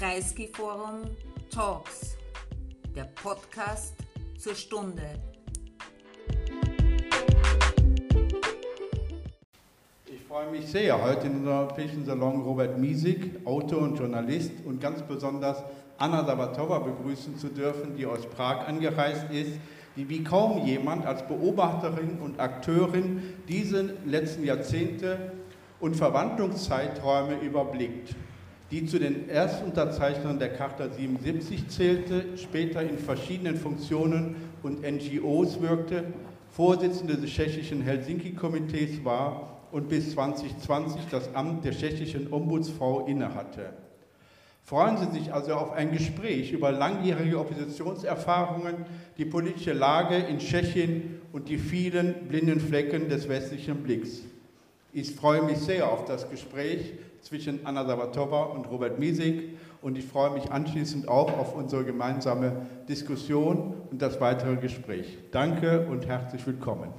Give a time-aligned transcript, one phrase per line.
[0.00, 1.02] Kreisky Forum
[1.50, 2.16] Talks,
[2.96, 3.92] der Podcast
[4.38, 5.02] zur Stunde.
[10.06, 14.80] Ich freue mich sehr, heute in unserem Europäischen Salon Robert Miesig, Autor und Journalist und
[14.80, 15.62] ganz besonders
[15.98, 19.52] Anna Sabatova begrüßen zu dürfen, die aus Prag angereist ist,
[19.96, 25.32] die wie kaum jemand als Beobachterin und Akteurin diese letzten Jahrzehnte
[25.78, 28.14] und Verwandlungszeiträume überblickt,
[28.70, 36.04] die zu den Erstunterzeichnern der Charta 77 zählte, später in verschiedenen Funktionen und NGOs wirkte,
[36.50, 43.72] Vorsitzende des tschechischen Helsinki-Komitees war und bis 2020 das Amt der tschechischen Ombudsfrau innehatte.
[44.64, 48.84] Freuen Sie sich also auf ein Gespräch über langjährige Oppositionserfahrungen,
[49.16, 54.20] die politische Lage in Tschechien und die vielen blinden Flecken des westlichen Blicks.
[54.92, 60.04] Ich freue mich sehr auf das Gespräch zwischen Anna Sabatova und Robert Miesig und ich
[60.04, 65.18] freue mich anschließend auch auf unsere gemeinsame Diskussion und das weitere Gespräch.
[65.30, 66.90] Danke und herzlich willkommen.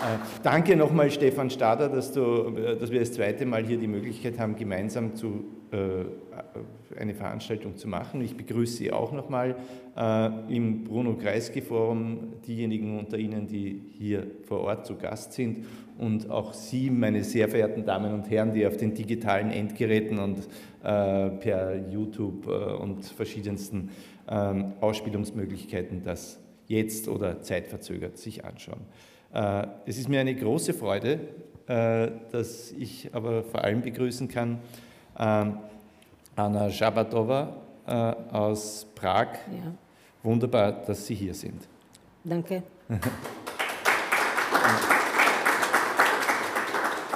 [0.00, 3.86] Äh, danke nochmal, Stefan Stader, dass, du, äh, dass wir das zweite Mal hier die
[3.86, 8.22] Möglichkeit haben, gemeinsam zu, äh, eine Veranstaltung zu machen.
[8.22, 9.56] Ich begrüße Sie auch nochmal
[9.96, 15.66] im Bruno Kreisky Forum, diejenigen unter Ihnen, die hier vor Ort zu Gast sind
[15.98, 20.38] und auch Sie, meine sehr verehrten Damen und Herren, die auf den digitalen Endgeräten und
[20.82, 23.90] äh, per YouTube äh, und verschiedensten
[24.28, 28.80] ähm, Ausspielungsmöglichkeiten das jetzt oder zeitverzögert sich anschauen.
[29.34, 31.20] Äh, es ist mir eine große Freude,
[31.66, 34.58] äh, dass ich aber vor allem begrüßen kann
[35.18, 35.58] ähm,
[36.36, 39.28] Anna Schabatova äh, aus Prag.
[39.50, 39.72] Ja.
[40.22, 41.66] Wunderbar, dass Sie hier sind.
[42.24, 42.62] Danke.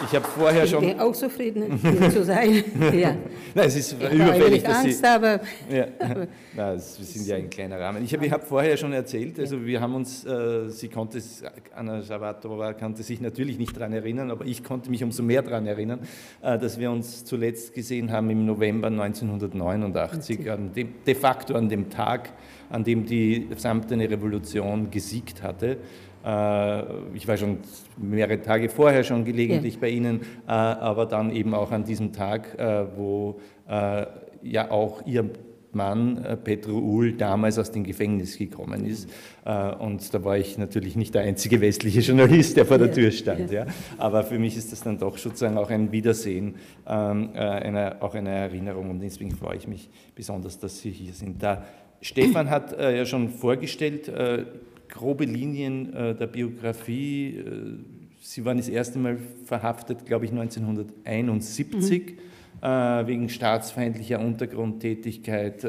[0.05, 0.84] Ich habe vorher schon.
[0.84, 2.64] Ich bin auch zufrieden, hier zu sein.
[2.92, 3.16] ja.
[3.55, 5.06] Nein, es ist ich überfällig, dass Angst, Sie.
[5.06, 5.86] Aber, ja.
[6.56, 8.05] Nein, es, wir sind ja ein kleiner Rahmen.
[8.05, 11.23] Ich habe hab vorher schon erzählt, also wir haben uns, äh, sie konnte,
[11.74, 15.67] Anna Schavatova konnte sich natürlich nicht daran erinnern, aber ich konnte mich umso mehr daran
[15.67, 16.01] erinnern,
[16.42, 21.68] äh, dass wir uns zuletzt gesehen haben im November 1989, an dem, de facto an
[21.68, 22.30] dem Tag,
[22.70, 25.78] an dem die samtene Revolution gesiegt hatte.
[26.24, 26.83] Äh,
[27.14, 27.58] ich war schon
[27.96, 29.80] mehrere Tage vorher schon gelegentlich ja.
[29.80, 33.40] bei Ihnen, äh, aber dann eben auch an diesem Tag, äh, wo
[34.42, 35.30] ja auch Ihr
[35.73, 39.08] Mann, Petro Uhl, damals aus dem Gefängnis gekommen ist.
[39.79, 43.51] Und da war ich natürlich nicht der einzige westliche Journalist, der vor der Tür stand.
[43.51, 43.64] Ja.
[43.96, 48.29] Aber für mich ist das dann doch sozusagen auch ein Wiedersehen, ähm, eine, auch eine
[48.29, 48.90] Erinnerung.
[48.90, 51.42] Und deswegen freue ich mich besonders, dass Sie hier sind.
[51.42, 51.64] Da
[52.02, 54.13] Stefan hat ja schon vorgestellt,
[54.89, 57.39] grobe Linien äh, der Biografie.
[57.39, 57.45] Äh,
[58.20, 62.67] Sie waren das erste Mal verhaftet, glaube ich, 1971 mhm.
[62.67, 65.62] äh, wegen staatsfeindlicher Untergrundtätigkeit.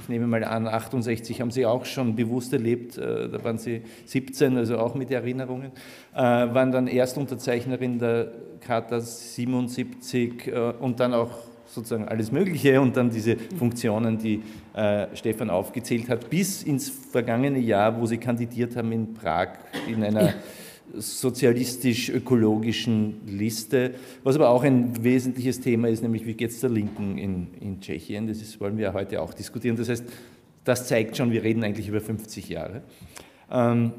[0.00, 4.56] Ich nehme mal an, 68 haben Sie auch schon bewusst erlebt, da waren Sie 17,
[4.56, 5.72] also auch mit Erinnerungen,
[6.14, 10.50] waren dann Erstunterzeichnerin der Charta 77
[10.80, 14.42] und dann auch sozusagen alles Mögliche und dann diese Funktionen, die
[14.74, 19.48] äh, Stefan aufgezählt hat, bis ins vergangene Jahr, wo sie kandidiert haben in Prag
[19.86, 20.34] in einer
[20.94, 23.92] sozialistisch-ökologischen Liste,
[24.24, 27.80] was aber auch ein wesentliches Thema ist, nämlich wie geht es der Linken in, in
[27.80, 28.26] Tschechien.
[28.26, 29.76] Das ist, wollen wir heute auch diskutieren.
[29.76, 30.04] Das heißt,
[30.64, 32.82] das zeigt schon, wir reden eigentlich über 50 Jahre.
[33.50, 33.92] Ähm,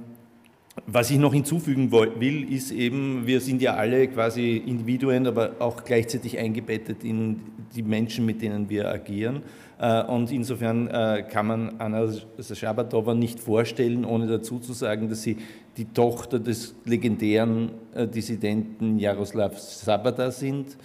[0.88, 5.84] was ich noch hinzufügen will, ist eben, wir sind ja alle quasi Individuen, aber auch
[5.84, 7.42] gleichzeitig eingebettet in
[7.76, 9.44] die Menschen, mit denen wir agieren.
[9.80, 15.24] Äh, und insofern äh, kann man Anna Schabatova nicht vorstellen, ohne dazu zu sagen, dass
[15.24, 15.38] sie
[15.78, 20.78] die Tochter des legendären äh, Dissidenten Jaroslav Sabata sind,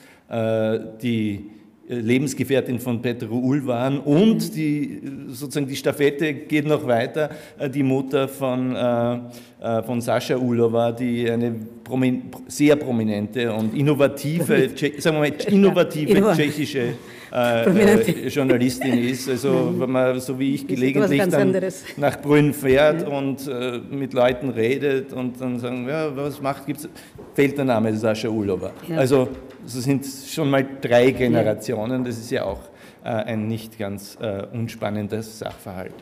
[1.02, 1.50] die
[1.88, 7.30] Lebensgefährtin von Petro Ulwan und die, sozusagen die Stafette geht noch weiter,
[7.74, 15.16] die Mutter von, äh, von Sascha Ulova, die eine promin sehr prominente und innovative, sagen
[15.16, 16.94] wir mal, innovative tschechische
[17.34, 19.28] äh, äh, Journalistin ist.
[19.28, 21.54] Also wenn man, so wie ich gelegentlich dann
[21.96, 23.08] nach Brünn fährt ja.
[23.08, 26.88] und äh, mit Leuten redet und dann sagen, ja, was macht, gibt's,
[27.34, 28.70] fällt der Name Sascha Ulova.
[28.88, 28.98] Ja.
[28.98, 29.28] Also
[29.64, 32.60] es sind schon mal drei Generationen, das ist ja auch
[33.02, 35.94] äh, ein nicht ganz äh, unspannender Sachverhalt.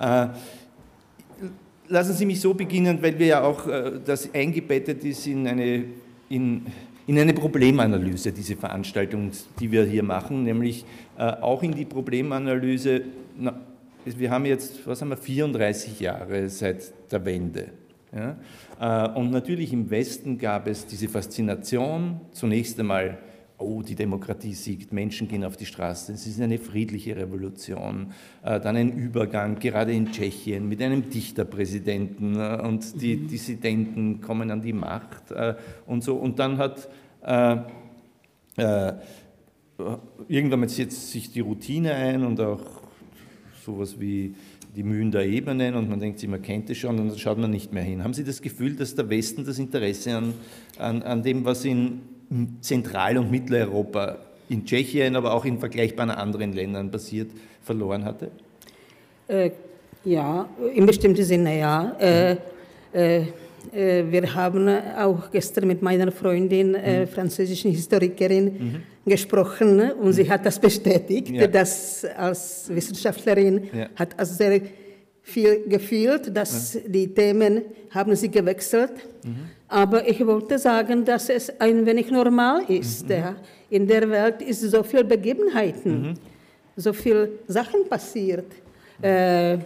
[0.00, 0.28] Äh,
[1.88, 5.84] lassen Sie mich so beginnen, weil wir ja auch äh, das eingebettet ist in eine,
[6.28, 6.66] in,
[7.06, 9.30] in eine Problemanalyse, diese Veranstaltung,
[9.60, 10.84] die wir hier machen, nämlich
[11.18, 13.02] äh, auch in die Problemanalyse,
[13.38, 13.60] na,
[14.04, 17.68] wir haben jetzt, was haben wir, 34 Jahre seit der Wende.
[18.14, 18.36] Ja?
[18.82, 23.18] Äh, und natürlich im Westen gab es diese Faszination, zunächst einmal
[23.58, 28.12] oh, die Demokratie siegt, Menschen gehen auf die Straße, es ist eine friedliche Revolution.
[28.42, 33.28] Äh, dann ein Übergang, gerade in Tschechien, mit einem Dichterpräsidenten äh, und die mhm.
[33.28, 35.54] Dissidenten kommen an die Macht äh,
[35.86, 36.16] und so.
[36.16, 36.88] Und dann hat
[40.28, 42.60] irgendwann setzt sich die Routine ein und auch
[43.64, 44.34] sowas wie
[44.74, 47.38] die Mühen der Ebenen und man denkt sich, man kennt es schon und dann schaut
[47.38, 48.02] man nicht mehr hin.
[48.02, 50.34] Haben Sie das Gefühl, dass der Westen das Interesse an,
[50.78, 52.00] an, an dem, was in
[52.60, 54.16] Zentral- und Mitteleuropa,
[54.48, 57.30] in Tschechien, aber auch in vergleichbaren anderen Ländern passiert,
[57.62, 58.30] verloren hatte?
[59.28, 59.50] Äh,
[60.04, 61.96] ja, in bestimmten Sinne ja.
[62.00, 63.26] Äh, äh, äh,
[63.72, 64.68] wir haben
[64.98, 67.08] auch gestern mit meiner Freundin, äh, mhm.
[67.08, 69.10] französischen Historikerin, mhm.
[69.10, 70.12] gesprochen und mhm.
[70.12, 71.46] sie hat das bestätigt, ja.
[71.46, 73.88] dass als Wissenschaftlerin ja.
[73.96, 74.60] hat also sehr
[75.22, 76.80] viel gefühlt, dass ja.
[76.86, 78.92] die Themen haben sie gewechselt.
[79.24, 79.50] Mhm.
[79.68, 83.08] Aber ich wollte sagen, dass es ein wenig normal ist.
[83.08, 83.36] Mhm.
[83.70, 86.14] In der Welt ist so viel Begebenheiten, mhm.
[86.76, 88.46] so viel Sachen passiert,
[89.00, 89.56] äh,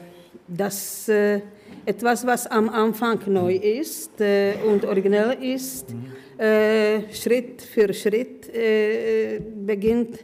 [0.46, 1.40] dass äh,
[1.86, 5.94] etwas, was am Anfang neu ist äh, und originell ist,
[6.36, 10.18] äh, Schritt für Schritt äh, beginnt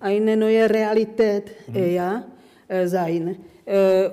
[0.00, 2.24] eine neue Realität äh, ja,
[2.84, 3.36] sein.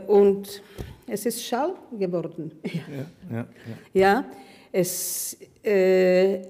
[0.08, 0.62] und
[1.08, 2.52] es ist Schall geworden.
[2.64, 3.46] Ja, ja, ja.
[3.94, 4.26] ja
[4.72, 6.42] es, äh,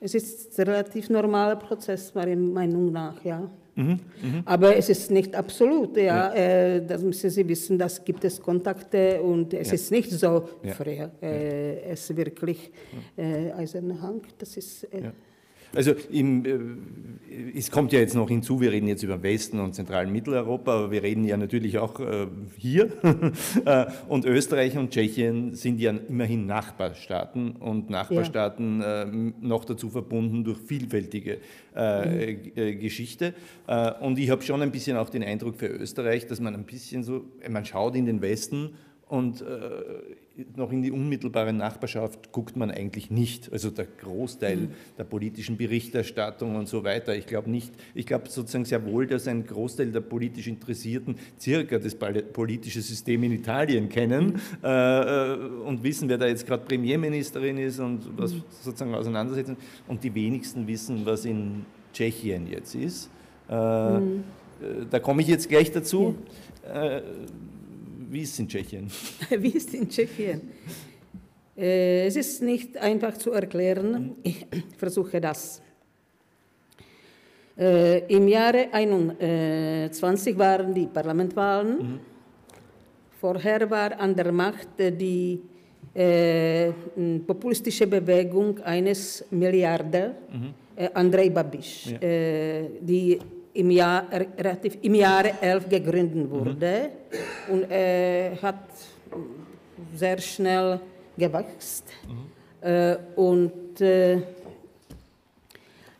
[0.00, 3.50] es ist ein relativ normaler Prozess, meiner Meinung nach, ja.
[3.74, 4.42] Mhm, mh.
[4.44, 6.02] Aber es ist nicht absolut, ja.
[6.02, 6.34] ja.
[6.34, 9.74] Äh, das müssen Sie wissen, das gibt es Kontakte und es ja.
[9.74, 10.72] ist nicht so ja.
[10.74, 11.10] frei.
[11.22, 12.70] Äh, es ist wirklich
[13.16, 14.84] äh, eiserner Hang, das ist...
[14.84, 15.12] Äh,
[15.74, 19.74] also im, äh, es kommt ja jetzt noch hinzu, wir reden jetzt über Westen und
[19.74, 22.26] zentralen Mitteleuropa, aber wir reden ja natürlich auch äh,
[22.56, 22.90] hier.
[23.64, 29.02] Äh, und Österreich und Tschechien sind ja immerhin Nachbarstaaten und Nachbarstaaten ja.
[29.02, 29.06] äh,
[29.40, 31.38] noch dazu verbunden durch vielfältige
[31.76, 32.80] äh, mhm.
[32.80, 33.34] Geschichte.
[34.00, 37.04] und ich habe schon ein bisschen auch den Eindruck für Österreich, dass man ein bisschen
[37.04, 38.70] so, man schaut in den Westen
[39.08, 39.44] und
[40.56, 43.52] noch in die unmittelbare Nachbarschaft guckt man eigentlich nicht.
[43.52, 44.68] Also der Großteil mhm.
[44.96, 47.14] der politischen Berichterstattung und so weiter.
[47.14, 51.78] Ich glaube nicht, ich glaube sozusagen sehr wohl, dass ein Großteil der politisch Interessierten circa
[51.78, 54.40] das politische System in Italien kennen mhm.
[54.62, 55.34] äh,
[55.66, 58.42] und wissen, wer da jetzt gerade Premierministerin ist und was mhm.
[58.62, 59.56] sozusagen auseinandersetzen.
[59.86, 63.10] Und die wenigsten wissen, was in Tschechien jetzt ist.
[63.50, 64.00] Äh, äh
[64.90, 66.14] da komme ich jetzt gleich dazu.
[66.64, 66.96] Ja.
[66.96, 67.02] Äh,
[68.12, 68.90] wie ist es in Tschechien?
[69.38, 70.42] Wie ist es in Tschechien?
[71.56, 74.16] Äh, es ist nicht einfach zu erklären.
[74.22, 75.62] Ich versuche das.
[77.58, 81.78] Äh, Im Jahre 2021 waren die Parlamentwahlen.
[81.78, 82.00] Mhm.
[83.18, 85.40] Vorher war an der Macht die
[85.94, 86.70] äh,
[87.26, 90.54] populistische Bewegung eines Milliardär, mhm.
[90.76, 91.98] äh, Andrei Babiš, ja.
[92.00, 93.18] äh, die
[93.54, 96.90] im, Jahr, relativ, im Jahre 11 gegründet wurde
[97.48, 97.52] mhm.
[97.52, 98.64] und äh, hat
[99.94, 100.80] sehr schnell
[101.16, 101.84] gewachsen.
[102.06, 102.68] Mhm.
[102.68, 104.18] Äh, und äh,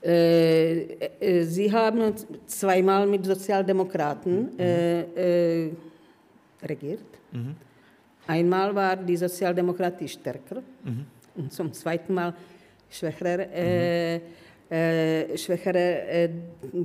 [0.03, 2.15] äh, sie haben
[2.47, 4.59] zweimal mit Sozialdemokraten mhm.
[4.59, 5.01] Äh,
[5.65, 5.71] äh,
[6.65, 7.01] regiert.
[7.31, 7.55] Mhm.
[8.27, 11.07] Einmal war die Sozialdemokratie stärker mhm.
[11.37, 12.35] und zum zweiten Mal
[12.89, 14.21] schwächer, mhm.
[15.37, 16.31] schwächere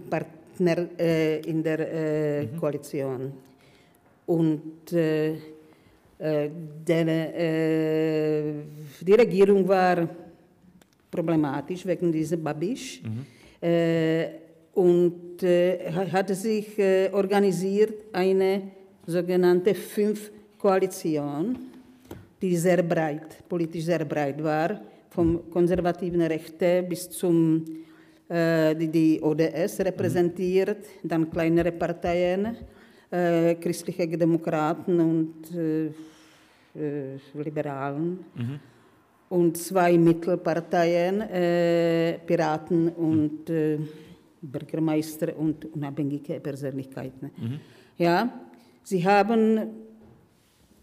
[0.09, 2.59] Partei Partner äh, in der äh, mhm.
[2.59, 3.33] Koalition.
[4.25, 5.33] Und äh,
[6.19, 6.49] äh
[6.87, 8.53] den, äh,
[9.01, 10.07] die Regierung war
[11.11, 13.25] problematisch wegen dieser Babisch mhm.
[13.59, 14.27] Äh,
[14.73, 16.77] und hatte sich
[17.11, 18.61] organisiert eine
[19.07, 21.57] sogenannte Fünf-Koalition,
[22.39, 27.65] die sehr breit, politisch sehr breit war, vom konservativen Rechte bis zum
[28.29, 32.57] die die ODS repräsentiert, dann kleinere Parteien,
[33.09, 35.91] äh, christliche Demokraten und äh,
[37.33, 38.19] Liberalen.
[38.35, 38.59] Mhm.
[39.29, 41.19] Und zwei Mittelparteien,
[42.25, 43.45] Piraten und
[44.41, 47.31] Bürgermeister und unabhängige Persönlichkeiten.
[47.37, 47.59] Mhm.
[47.97, 48.31] Ja,
[48.83, 49.87] sie haben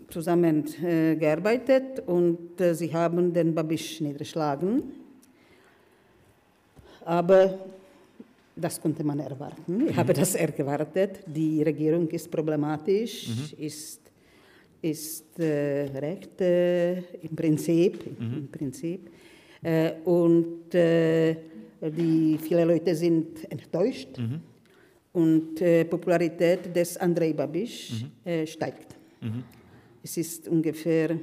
[0.08, 4.82] zusammen äh, gearbeitet und äh, sie haben den Babisch niedergeschlagen.
[7.04, 7.58] Aber
[8.56, 9.88] das konnte man erwarten.
[9.88, 10.16] Ich habe mhm.
[10.16, 11.20] das erwartet.
[11.26, 13.64] Die Regierung ist problematisch, mhm.
[13.64, 14.00] ist,
[14.80, 18.18] ist äh, recht äh, im Prinzip.
[18.18, 18.38] Mhm.
[18.38, 19.10] Im Prinzip.
[19.62, 21.36] Äh, und äh,
[21.80, 24.18] die, viele Leute sind enttäuscht.
[24.18, 24.40] Mhm.
[25.12, 28.30] Und die äh, Popularität des Andrei Babiš mhm.
[28.30, 28.96] Äh, steigt.
[29.20, 29.44] Mhm.
[30.02, 31.16] Es ist ungefähr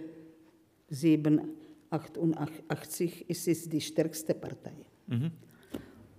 [0.89, 1.41] 7,
[1.89, 4.73] 88, es ist die stärkste Partei.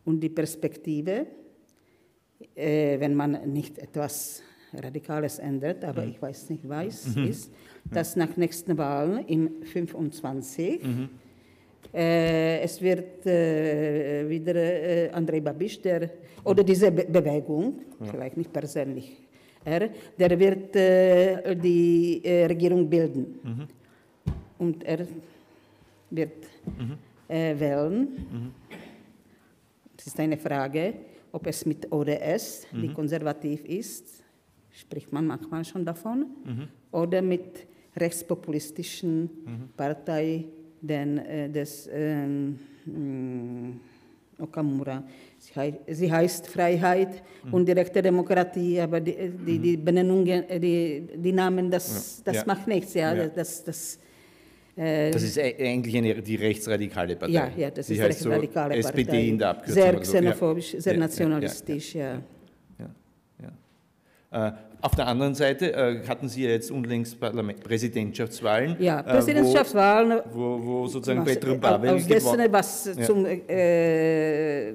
[0.05, 1.27] Und die Perspektive,
[2.55, 4.43] äh, wenn man nicht etwas
[4.75, 7.53] Radikales ändert, aber ich weiß nicht, was ist,
[7.85, 10.81] dass nach nächsten Wahlen im 25
[11.93, 16.09] äh, es wird äh, wieder äh, Andrei Babiš, der,
[16.45, 17.81] oder diese Be Bewegung,
[18.11, 19.23] vielleicht nicht persönlich,
[19.65, 23.69] er, der wird äh, die äh, Regierung bilden.
[24.59, 25.07] Und er
[26.11, 26.33] wird
[27.29, 28.09] äh, wählen.
[30.03, 30.95] Es ist eine Frage,
[31.31, 34.25] ob es mit ODS, die konservativ ist,
[34.73, 36.27] spricht man manchmal schon davon,
[36.91, 39.31] oder mit rechtspopulistischen
[39.77, 40.47] Partei
[40.81, 43.71] den, äh, des mm,
[44.41, 45.05] Okamura.
[45.39, 49.15] Sie, hei sie heißt Freiheit und direkte Demokratie, aber die,
[49.47, 52.23] die, die Benennungen, äh, die, die Namen, das, Ja.
[52.33, 52.43] das Ja.
[52.47, 52.95] macht nichts.
[52.95, 53.29] Ja, Ja.
[53.29, 53.99] Das, das, äh,
[54.75, 57.33] Das ist eigentlich eine, die rechtsradikale Partei.
[57.35, 59.26] ja, ja, das die ist heißt eine radikale so SPD Partei.
[59.26, 59.75] in der Abkürzung.
[59.83, 59.93] Sehr.
[59.93, 60.00] Ja.
[60.00, 62.23] xenophobisch, sehr Ja, ja, nationalistisch, ja.
[62.79, 62.91] Ja,
[64.33, 64.49] ja.
[64.49, 68.76] Äh, auf der anderen Seite äh, hatten Sie ja jetzt unlängst Parlament Präsidentschaftswahlen.
[68.81, 70.21] Ja, äh, Präsidentschaftswahlen.
[70.33, 73.02] Wo, wo, sozusagen Petro aus Pavel dessen, gewonnen was Ja.
[73.05, 74.73] zum, äh,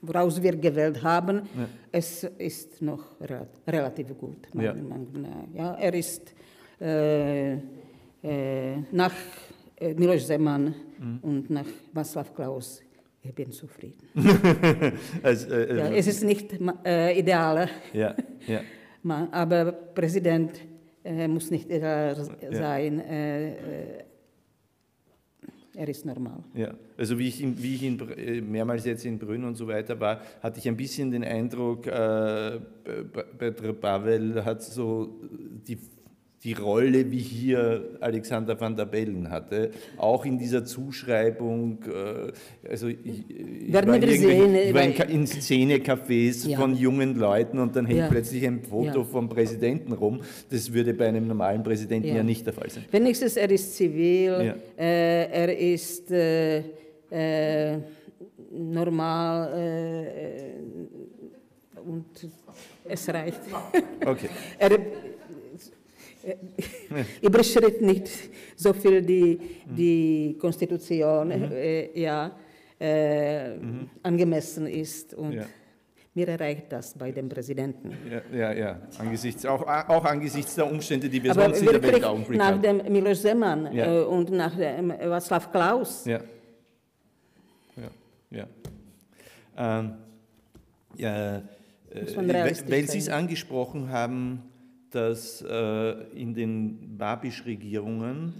[0.00, 1.42] woraus wir gewählt haben,
[1.90, 4.46] es ist noch rel relativ gut.
[4.54, 4.72] Ja.
[4.72, 5.54] meiner Meinung nach.
[5.54, 6.32] Ja, er ist
[6.80, 7.58] äh, äh,
[8.22, 9.12] nach
[9.80, 11.18] äh, Miloš Zeman Mhm.
[11.22, 12.82] und nach Václav Klaus,
[13.22, 14.02] ich bin zufrieden.
[15.22, 16.52] also, äh, Ja, äh, es ist nicht
[16.84, 18.14] äh, ideal, ja,
[18.48, 18.60] ja.
[19.02, 20.52] ma- aber Präsident
[21.04, 22.16] äh, muss nicht ideal
[22.50, 22.98] sein.
[23.00, 24.04] Äh, äh,
[25.74, 26.42] er ist normal.
[26.54, 29.68] Ja, also wie ich, in, wie ich in, äh, mehrmals jetzt in Brünn und so
[29.68, 35.20] weiter war, hatte ich ein bisschen den Eindruck, äh, P- Petro Pavel hat so
[35.68, 35.78] die,
[36.44, 42.86] die Rolle, wie hier Alexander van der Bellen hatte, auch in dieser Zuschreibung, äh, also
[42.86, 46.58] ich, ich war, ich war in, in Szenecafés Ja.
[46.58, 48.08] von jungen Leuten und dann hängt Ja.
[48.08, 49.04] plötzlich ein Foto Ja.
[49.04, 50.20] vom Präsidenten rum.
[50.50, 52.84] Das würde bei einem normalen Präsidenten ja, nicht der Fall sein.
[52.90, 56.58] Wenigstens er ist zivil, äh, er ist äh,
[57.10, 57.78] äh,
[58.52, 62.06] normal äh, und
[62.84, 63.40] es reicht.
[64.06, 64.28] Okay.
[64.58, 64.70] Er
[67.22, 68.08] überschritt nicht
[68.56, 72.36] so viel die, die Konstitution, äh, ja,
[72.78, 73.56] äh,
[74.02, 75.46] angemessen ist und Ja.
[76.14, 77.92] mir erreicht das bei dem Präsidenten.
[78.10, 78.80] Ja, ja, ja.
[78.98, 82.52] Angesichts, auch, auch angesichts der Umstände, die wir Aber sonst in der Welt Augenblick nach
[82.52, 82.62] haben.
[82.62, 84.00] dem Miloš Zeman Ja.
[84.00, 86.20] äh, und nach dem Václav Klaus, Ja.
[87.76, 87.90] Ja,
[88.30, 88.46] ja.
[89.56, 89.92] Ähm,
[90.96, 94.42] ja äh, weil, Sie es angesprochen haben,
[94.90, 98.32] dass äh, in den Babisch-Regierungen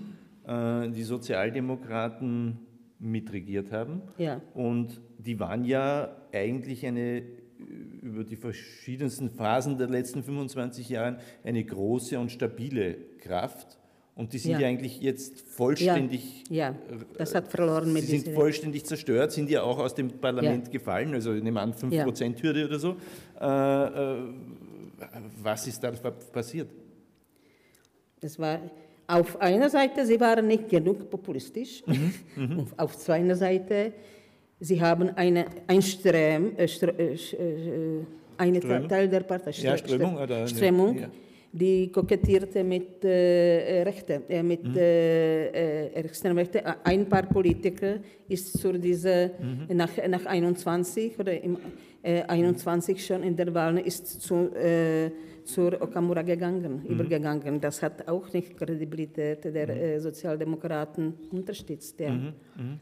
[0.46, 2.58] äh, die Sozialdemokraten
[2.98, 4.02] mitregiert haben.
[4.16, 4.40] Ja.
[4.54, 7.22] Und die waren ja eigentlich eine
[8.02, 13.78] über die verschiedensten Phasen der letzten 25 Jahre eine große und stabile Kraft.
[14.14, 14.66] Und die sind ja, Ja.
[14.68, 16.74] eigentlich jetzt vollständig Ja,
[17.16, 20.72] das hat verloren mit Sie sind vollständig zerstört, sind ja auch aus dem Parlament Ja.
[20.72, 22.96] gefallen, also ich nehme an 5%-Hürde oder so.
[23.40, 24.18] Äh, äh,
[25.42, 26.68] was ist da passiert?
[28.20, 28.58] Es war
[29.06, 31.82] auf einer Seite, sie waren nicht genug populistisch.
[31.86, 32.12] Mhm,
[32.58, 33.92] Und auf zweiter Seite,
[34.60, 38.04] sie haben eine, ein Ström, äh, Strö, äh, äh,
[38.36, 38.60] eine?
[38.88, 41.10] Teil der Partei, Ja, Strö- Strömung Strö- oder Strömung, ja.
[41.52, 44.76] Die kokettierte mit äh, Rechte, äh, mit Mhm.
[44.76, 46.38] äh, Rechten.
[46.84, 47.96] Ein paar Politiker
[48.28, 49.76] ist zu dieser, Mhm.
[49.76, 51.56] nach, nach 21 oder im
[52.02, 54.50] äh, 21 schon in der Wahl ist zu,
[55.44, 56.90] zur Okamura gegangen, Mhm.
[56.92, 57.60] übergegangen.
[57.60, 61.98] Das hat auch nicht Kredibilität der äh, Sozialdemokraten unterstützt.
[61.98, 62.10] Ja.
[62.10, 62.78] Mhm.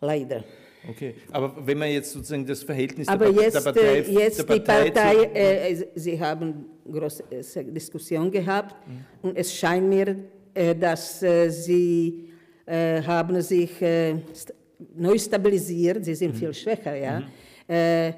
[0.00, 0.42] Leider.
[0.88, 4.38] Okay, aber wenn man jetzt sozusagen das Verhältnis Aber der, jetzt, der Partei, äh, jetzt
[4.38, 9.04] der die Partei, Partei, zu, äh, Sie haben große äh, Diskussion gehabt Mhm.
[9.28, 10.16] und es scheint mir,
[10.54, 12.28] äh, dass äh, Sie
[12.66, 14.52] äh, haben sich äh, st
[14.94, 16.16] neu stabilisiert, Sie Mhm.
[16.16, 17.22] sind viel schwächer, ja.
[17.66, 18.12] Äh,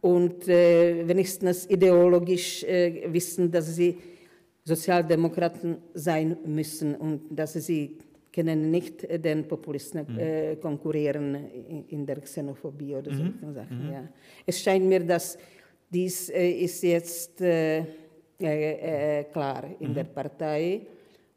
[0.00, 3.98] und äh, wenigstens ideologisch äh, wissen, dass Sie
[4.64, 7.98] Sozialdemokraten sein müssen und dass Sie
[8.32, 11.34] können nicht den Populisten äh, konkurrieren
[11.88, 13.90] in, der Xenophobie oder solche Sachen.
[13.92, 14.02] Ja.
[14.46, 15.38] Es scheint mir, dass
[15.90, 17.78] dies äh, ist jetzt äh,
[18.40, 20.82] äh, äh, klar in der Partei.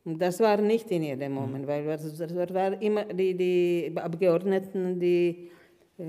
[0.03, 4.99] Und das war nicht in jedem Moment, weil das, das war immer die, die Abgeordneten,
[4.99, 5.49] die
[5.97, 6.03] äh,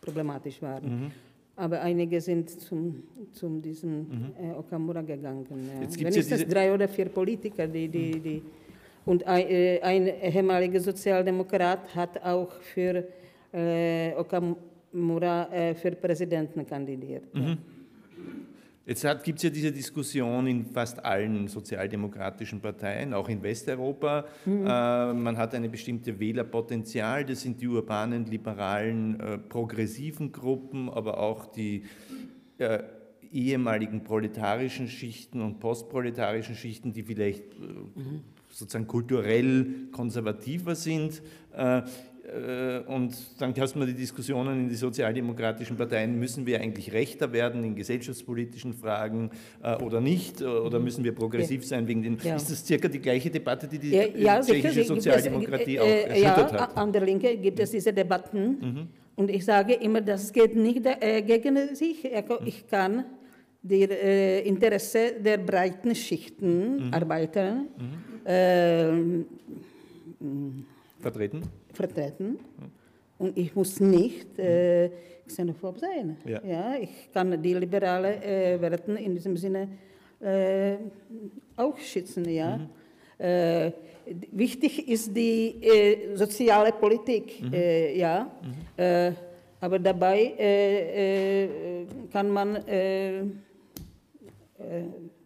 [0.00, 1.12] problematisch waren.
[1.56, 3.02] Aber einige sind zum,
[3.32, 4.06] zum diesem
[4.40, 5.44] äh, Okamura gegangen.
[5.50, 5.82] Ja.
[5.82, 8.42] Jetzt gibt's ja diese- drei oder vier Politiker, die, die, die
[9.04, 13.04] Und ein, äh, ein ehemaliger Sozialdemokrat hat auch für
[13.52, 17.34] äh, Okamura äh, für Präsidenten kandidiert.
[17.34, 17.58] Mhm.
[18.86, 24.24] Jetzt gibt es ja diese Diskussion in fast allen sozialdemokratischen Parteien, auch in Westeuropa.
[24.44, 24.66] Mhm.
[24.66, 31.20] Äh, man hat eine bestimmte Wählerpotenzial, das sind die urbanen, liberalen, äh, progressiven Gruppen, aber
[31.20, 31.84] auch die
[32.58, 32.80] äh,
[33.30, 38.24] ehemaligen proletarischen Schichten und postproletarischen Schichten, die vielleicht mhm.
[38.50, 41.22] Sozusagen kulturell konservativer sind.
[41.56, 41.82] Äh,
[42.30, 47.32] äh, und dann hast man die Diskussionen in die sozialdemokratischen Parteien, müssen wir eigentlich rechter
[47.32, 49.30] werden in gesellschaftspolitischen Fragen
[49.62, 50.42] äh, oder nicht?
[50.42, 50.84] Oder mhm.
[50.84, 52.18] müssen wir progressiv sein wegen den...
[52.22, 52.36] Ja.
[52.36, 56.52] Ist das circa die gleiche Debatte, die die ja, ja, tschechische Sozialdemokratie es, auch erschüttert
[56.52, 56.76] ja, hat?
[56.76, 58.58] an der Linke gibt es diese Debatten.
[58.60, 58.88] Mhm.
[59.16, 62.08] Und ich sage immer, das geht nicht äh, gegen sich.
[62.44, 63.04] Ich kann
[63.62, 66.94] die äh, Interesse der breiten Schichten, mhm.
[66.94, 68.10] Arbeiter, mhm.
[68.24, 69.24] Äh,
[71.00, 72.38] vertreten vertreten
[73.18, 74.90] und ich muss nicht äh,
[75.26, 76.16] xenophob sein.
[76.24, 76.40] Ja.
[76.44, 76.74] ja.
[76.80, 79.68] ich kann die liberale äh, Werten in diesem Sinne
[80.20, 80.76] äh,
[81.56, 82.28] auch schützen.
[82.28, 82.56] Ja.
[82.56, 82.68] Mhm.
[83.18, 83.72] Äh,
[84.32, 87.42] wichtig ist die äh, soziale Politik.
[87.42, 87.54] Mhm.
[87.94, 88.30] Ja.
[88.42, 89.16] Mhm.
[89.60, 90.34] aber dabei
[92.12, 92.58] kann man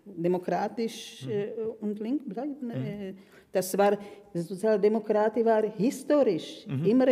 [0.04, 1.70] demokratisch mhm.
[1.80, 2.66] und link bleiben.
[2.66, 3.16] Mhm.
[3.52, 3.96] Das war,
[4.34, 6.84] die Sozialdemokratie war historisch mhm.
[6.84, 7.06] immer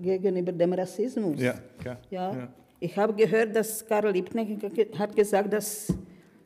[0.00, 1.40] gegenüber dem Rassismus.
[1.40, 1.98] Ja, klar.
[2.10, 2.32] Ja.
[2.32, 2.48] ja.
[2.80, 4.62] Ich habe gehört, dass Karl Liebknecht
[4.98, 5.92] hat gesagt, dass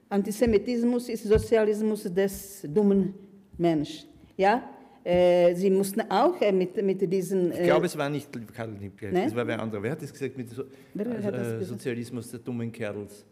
[0.08, 3.14] Antisemitismus ist Sozialismus des dummen
[3.58, 4.08] Menschen.
[4.36, 4.62] Ja,
[5.04, 7.50] äh, sie mussten auch äh, mit, mit diesen...
[7.50, 9.24] Äh, ich glaube, es war nicht Karl Liebknecht, ne?
[9.26, 9.82] es war wer anderer.
[9.82, 10.64] Wer hat das gesagt mit so,
[11.62, 13.26] Sozialismus der dummen Kerls?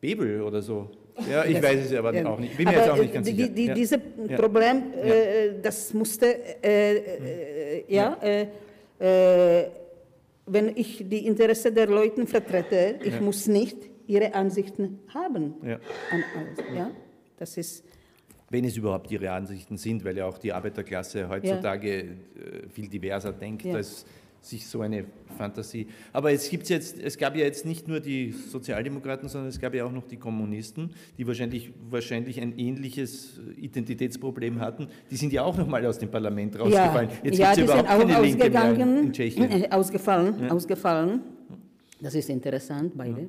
[0.00, 0.90] Bebel oder so.
[1.30, 2.26] Ja, ich das, weiß es aber ja.
[2.26, 2.56] auch nicht.
[2.56, 3.48] Bin mir aber jetzt auch nicht ganz die, sicher.
[3.48, 3.74] Die, ja.
[3.74, 4.00] Dieses
[4.36, 6.26] Problem, äh, das musste,
[6.62, 8.46] äh, äh, ja, äh,
[8.98, 9.68] äh,
[10.46, 15.54] wenn ich die Interesse der Leute vertrete, ich muss nicht ihre Ansichten haben.
[15.62, 15.78] Ja.
[16.10, 16.90] An alles, ja?
[17.38, 17.84] Das ist
[18.52, 22.12] wenn es überhaupt ihre Ansichten sind, weil ja auch die Arbeiterklasse heutzutage ja.
[22.68, 23.76] viel diverser denkt ja.
[23.76, 24.04] als
[24.40, 25.04] sich so eine
[25.36, 25.86] Fantasie.
[26.12, 29.74] Aber es, gibt's jetzt, es gab ja jetzt nicht nur die Sozialdemokraten, sondern es gab
[29.74, 34.88] ja auch noch die Kommunisten, die wahrscheinlich, wahrscheinlich ein ähnliches Identitätsproblem hatten.
[35.10, 37.10] Die sind ja auch nochmal aus dem Parlament rausgefallen.
[37.10, 39.50] Ja, jetzt ja die sind auch ausgegangen, in Tschechien.
[39.50, 40.50] Äh, ausgefallen, ja.
[40.50, 41.20] ausgefallen.
[42.00, 43.20] Das ist interessant, beide.
[43.20, 43.26] Ja.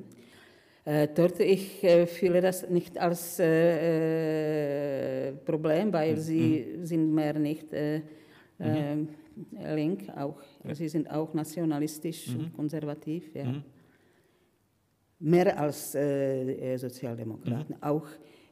[0.84, 6.20] Äh, dort ich äh, fühle das nicht als äh, äh Problem, weil mhm.
[6.20, 8.00] sie sind mehr nicht äh,
[8.58, 9.08] mhm.
[9.74, 10.74] link auch ja.
[10.74, 12.40] Sie sind auch nationalistisch mhm.
[12.40, 13.34] und konservativ.
[13.34, 13.44] Ja.
[13.44, 13.62] Mhm.
[15.18, 17.76] Mehr als äh, äh Sozialdemokraten.
[17.76, 17.82] Mhm.
[17.82, 18.06] Auch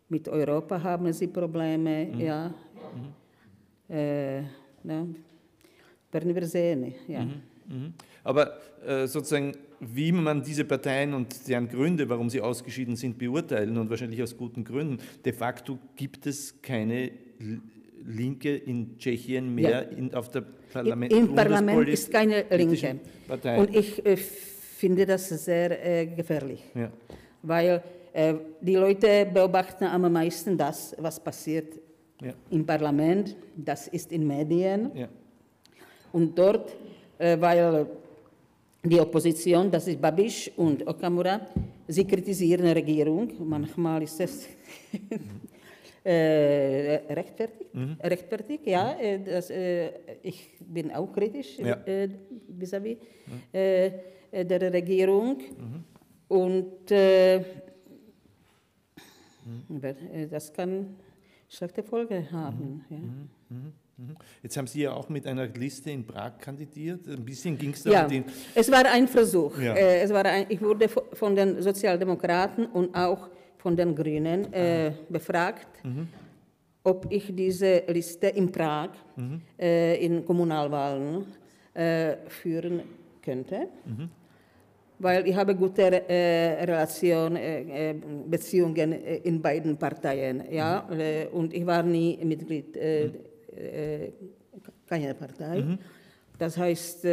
[0.08, 2.06] mit Europa haben sie Probleme.
[2.06, 2.20] Mhm.
[2.20, 2.48] Ja.
[2.48, 3.94] Mhm.
[3.94, 5.06] Äh, ja.
[6.12, 6.94] Werden wir sehen.
[7.06, 7.26] Ja.
[8.24, 13.76] Aber äh, sozusagen, wie man diese Parteien und deren Gründe, warum sie ausgeschieden sind, beurteilen
[13.78, 17.12] und wahrscheinlich aus guten Gründen, de facto gibt es keine
[18.06, 19.80] Linke in Tschechien mehr ja.
[19.80, 21.12] in, auf der Parlament.
[21.12, 23.00] Im Parlament ist keine Linke.
[23.26, 23.58] Partei.
[23.58, 26.90] Und ich äh, finde das sehr äh, gefährlich, ja.
[27.42, 27.82] weil
[28.12, 31.80] äh, die Leute beobachten am meisten das, was passiert
[32.20, 32.32] ja.
[32.50, 34.90] im Parlament, das ist in Medien.
[36.12, 36.76] Und dort,
[37.18, 37.86] äh, weil
[38.82, 41.40] die Opposition, das ist Babiš und Okamura,
[41.86, 43.30] sie kritisieren die Regierung.
[43.46, 44.48] Manchmal ist es
[46.02, 47.96] äh, rechtfertigt, mhm.
[48.02, 48.98] rechtfertigt, ja.
[48.98, 49.90] Äh, das, äh,
[50.22, 51.74] ich bin auch kritisch ja.
[51.84, 52.08] äh,
[52.48, 52.96] vis-à-vis
[53.52, 53.92] -vis,
[54.32, 54.48] mhm.
[54.48, 55.36] der Regierung.
[55.38, 55.84] Mhm.
[56.28, 56.90] Und
[59.68, 59.80] mhm.
[60.30, 60.96] das kann
[61.48, 62.84] schlechte Folgen haben.
[62.88, 62.96] Mhm.
[62.96, 63.56] Ja.
[63.56, 64.16] Mhm.
[64.42, 67.06] Jetzt haben Sie ja auch mit einer Liste in Prag kandidiert.
[67.06, 68.24] Ein bisschen ging es da ja, um den.
[68.54, 69.58] Es war ein Versuch.
[69.58, 69.74] Ja.
[69.74, 73.28] Es war ein, ich wurde von den Sozialdemokraten und auch
[73.62, 76.08] von den Grünen äh, befragt, mhm.
[76.82, 79.42] ob ich diese Liste in Prag mhm.
[79.58, 81.26] äh, in Kommunalwahlen
[81.74, 82.82] äh, führen
[83.22, 83.68] könnte.
[83.84, 84.08] Mhm.
[84.98, 87.94] Weil ich habe gute äh, Relation, äh, äh,
[88.26, 90.42] Beziehungen in beiden Parteien.
[90.50, 90.86] Ja?
[90.88, 91.38] Mhm.
[91.38, 93.12] und ich war nie Mitglied mhm.
[94.86, 95.62] keiner Partei.
[95.62, 95.78] Mhm.
[96.38, 97.06] Das heißt,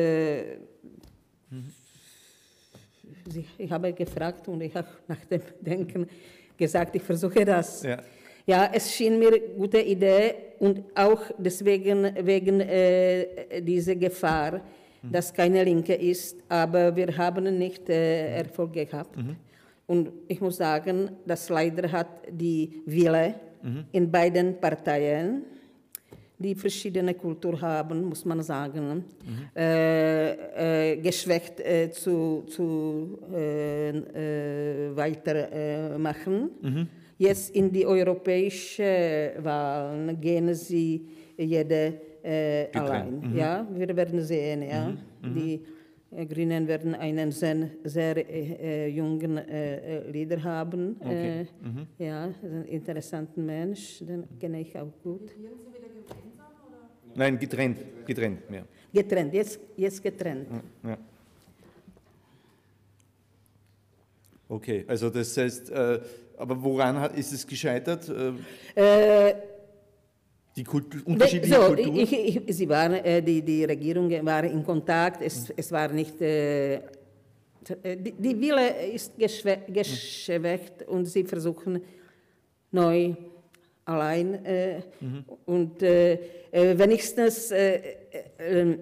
[3.58, 6.08] ich habe gefragt und ich habe nach dem Denken
[6.58, 7.84] gesagt, ich versuche das.
[7.84, 7.98] Ja.
[8.46, 14.62] ja, es schien mir eine gute Idee und auch deswegen wegen äh, dieser Gefahr,
[15.02, 15.12] mhm.
[15.12, 19.16] dass keine Linke ist, aber wir haben nicht äh, Erfolg gehabt.
[19.18, 19.36] Mhm.
[19.86, 23.86] Und ich muss sagen, dass leider hat die Wille mhm.
[23.92, 25.44] in beiden Parteien
[26.40, 29.04] die verschiedene Kultur haben, muss man sagen,
[29.56, 36.50] äh, äh, geschwächt äh, zu, zu äh, äh, weitermachen.
[37.18, 43.34] Jetzt in die europäische Wahlen gehen sie jede äh, allein.
[43.36, 44.62] Ja, wir werden sehen.
[44.62, 45.62] Ja, die
[46.12, 50.96] äh, Grünen werden einen sehr, sehr äh, äh, jungen äh, äh, Leader haben.
[51.00, 51.42] Okay.
[52.00, 55.32] Äh, Ja, einen interessanten Mensch, den kenne ich auch gut.
[57.18, 58.64] Nein, getrennt, getrennt, ja.
[58.94, 60.48] Getrennt, jetzt, jetzt getrennt.
[60.84, 60.98] ja.
[64.48, 66.00] Okay, also das heißt, äh,
[66.38, 68.08] aber woran hat, ist es gescheitert?
[68.08, 69.36] Äh, Äh,
[70.56, 71.96] die Kultur, unterschiedliche so, Kulturen?
[71.98, 72.14] ich,
[72.48, 76.80] ich, sie waren, äh, die, die Regierung war in Kontakt, es, es war nicht, die,
[77.64, 81.82] die Wille ist geschwä geschwächt und sie versuchen
[82.72, 83.16] neu
[83.98, 84.82] allein äh,
[85.46, 86.14] und äh,
[86.52, 87.76] äh, wenigstens äh,
[88.38, 88.78] äh, äh,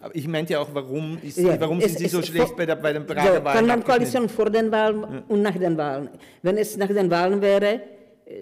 [0.00, 2.56] Aber ich meinte ja auch, warum, ist, Ja, warum es- sind Sie es- so schlecht
[2.56, 3.84] bei, der, bei den So, Prager kann Wahlen?
[3.84, 6.08] Koalition vor den Wahlen und nach den Wahlen.
[6.42, 7.80] Wenn es nach den Wahlen wäre,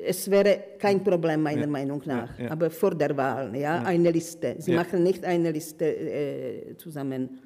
[0.05, 2.39] es wäre kein Problem meiner Meinung nach.
[2.39, 2.51] ja.
[2.51, 4.57] Aber vor der Wahl, ja, eine Liste.
[4.59, 4.79] Sie Ja.
[4.83, 7.39] machen nicht eine Liste zusammen.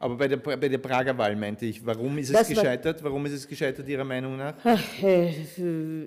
[0.00, 3.02] Aber bei der, bei der Prager Wahl meinte ich, warum ist es Das war- gescheitert?
[3.02, 4.54] Warum ist es gescheitert Ihrer Meinung nach?
[4.62, 5.30] Ach, äh,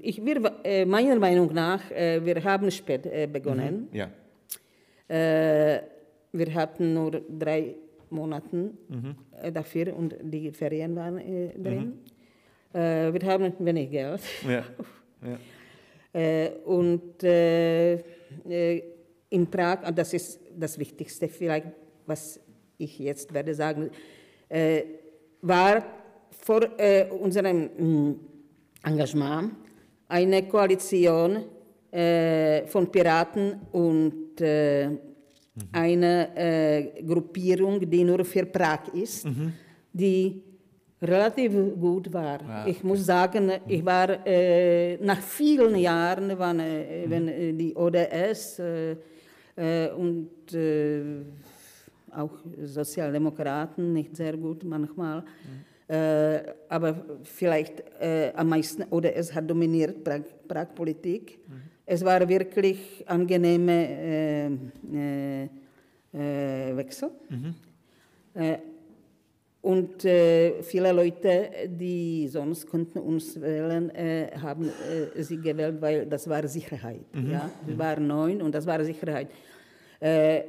[0.02, 3.90] ich, wir, äh, meiner Meinung nach, äh, wir haben spät begonnen.
[3.92, 4.10] Ja.
[5.10, 5.82] Äh,
[6.32, 7.76] wir hatten nur drei
[8.10, 9.16] Monate Mhm.
[9.54, 11.94] dafür und die Ferien waren äh, drin.
[12.74, 14.22] Äh, wir haben wenig Geld.
[14.48, 14.64] Ja.
[15.28, 15.38] ja.
[16.66, 18.04] Und in
[19.50, 21.68] Prag, und das ist das Wichtigste vielleicht,
[22.06, 22.40] was
[22.84, 23.90] ich jetzt werde sagen,
[24.50, 24.84] äh,
[25.42, 25.84] war
[26.30, 28.16] vor äh, unserem mh,
[28.84, 29.52] Engagement
[30.08, 31.44] eine Koalition
[31.92, 34.90] äh, von Piraten und äh,
[35.72, 39.26] eine äh, Gruppierung, die nur für Prag ist,
[39.94, 40.42] die
[41.02, 42.40] relativ gut war.
[42.68, 48.60] Ich muss sagen, ich war äh, nach vielen Jahren, wann, äh, wenn äh, die ODS
[48.60, 50.30] äh, und
[52.16, 55.24] auch Sozialdemokraten nicht sehr gut manchmal,
[55.88, 61.40] äh, aber vielleicht äh, am meisten ODS hat dominiert Prag, Prag-Politik.
[61.86, 65.46] Es war wirklich angenehme äh,
[66.14, 67.12] äh, Wechsel.
[68.34, 68.58] Äh,
[69.62, 74.70] und viele Leute, die sonst konnten uns wählen, äh, haben
[75.16, 77.06] sie gewählt, weil das war Sicherheit.
[77.14, 77.52] Ja?
[77.66, 79.28] Wir waren neun und das war Sicherheit.
[80.02, 80.46] Äh,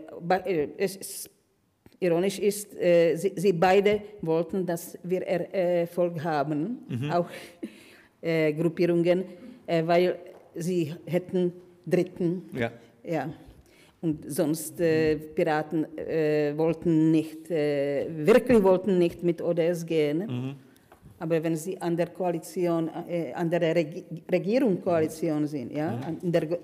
[0.78, 1.30] es ist,
[2.02, 6.78] ironisch ist, äh, sie, sie beide wollten, dass wir äh, Erfolg haben,
[7.12, 7.28] auch
[8.20, 9.24] äh, Gruppierungen,
[9.66, 10.16] äh, weil
[10.54, 11.52] sie hätten
[11.86, 12.70] Dritten Ja.
[13.04, 13.32] ja.
[14.00, 20.56] Und sonst äh, Piraten äh, wollten nicht, äh, wirklich wollten nicht mit ODS gehen.
[21.20, 22.90] Aber wenn sie an der Koalition,
[23.34, 26.58] an der Regi Regierungskoalition sind, ja, an der,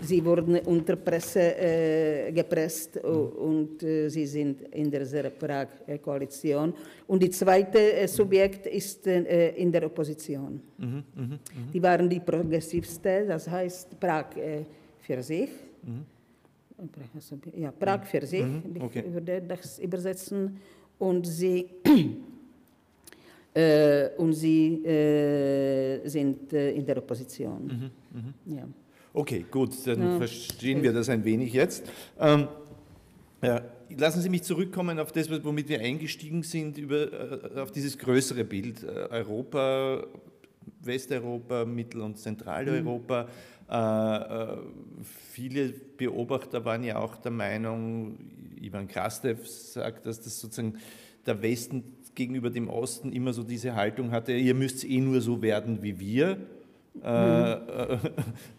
[0.00, 6.72] sie wurden unter Presse äh, gepresst äh, und äh, sie sind in der Prag-Koalition.
[7.08, 10.60] Und die zweite äh, Subjekt ist äh, in der Opposition.
[11.72, 14.64] Die waren die progressivste, das heißt Prag äh,
[15.00, 15.50] für sich.
[17.56, 18.44] Ja, Prag für sich,
[18.80, 19.04] okay.
[19.06, 20.60] ich würde das übersetzen.
[20.98, 21.66] Und sie,
[23.52, 27.90] äh, und sie äh, sind äh, in der Opposition.
[28.46, 28.64] Ja.
[29.16, 30.16] Okay, gut, dann Ja.
[30.18, 31.84] verstehen wir das ein wenig jetzt.
[32.18, 32.48] Ähm,
[33.42, 33.62] ja,
[33.96, 37.12] lassen Sie mich zurückkommen auf das, womit wir eingestiegen sind, über,
[37.54, 38.82] äh, auf dieses größere Bild.
[38.82, 40.04] Äh, Europa,
[40.80, 43.28] Westeuropa, Mittel- und Zentraleuropa.
[43.70, 44.56] Äh, äh,
[45.30, 48.18] viele Beobachter waren ja auch der Meinung,
[48.60, 50.78] Ivan Krastev sagt, dass das sozusagen
[51.24, 51.84] der Westen
[52.16, 56.00] gegenüber dem Osten immer so diese Haltung hatte, ihr müsst eh nur so werden wie
[56.00, 56.36] wir.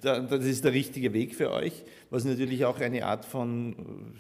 [0.02, 3.76] Da- das ist der richtige Weg für euch, was natürlich auch eine Art von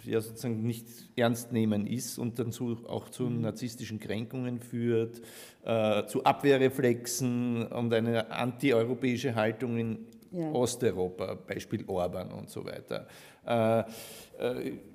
[0.05, 5.21] äh, ja, sozusagen nicht ernst nehmen ist und dann zu, auch zu narzisstischen Kränkungen führt,
[5.63, 9.99] äh, zu Abwehrreflexen und eine antieuropäische Haltung in
[10.31, 10.51] Ja.
[10.51, 13.07] Osteuropa, Beispiel Orban und so weiter.
[13.45, 13.83] Äh,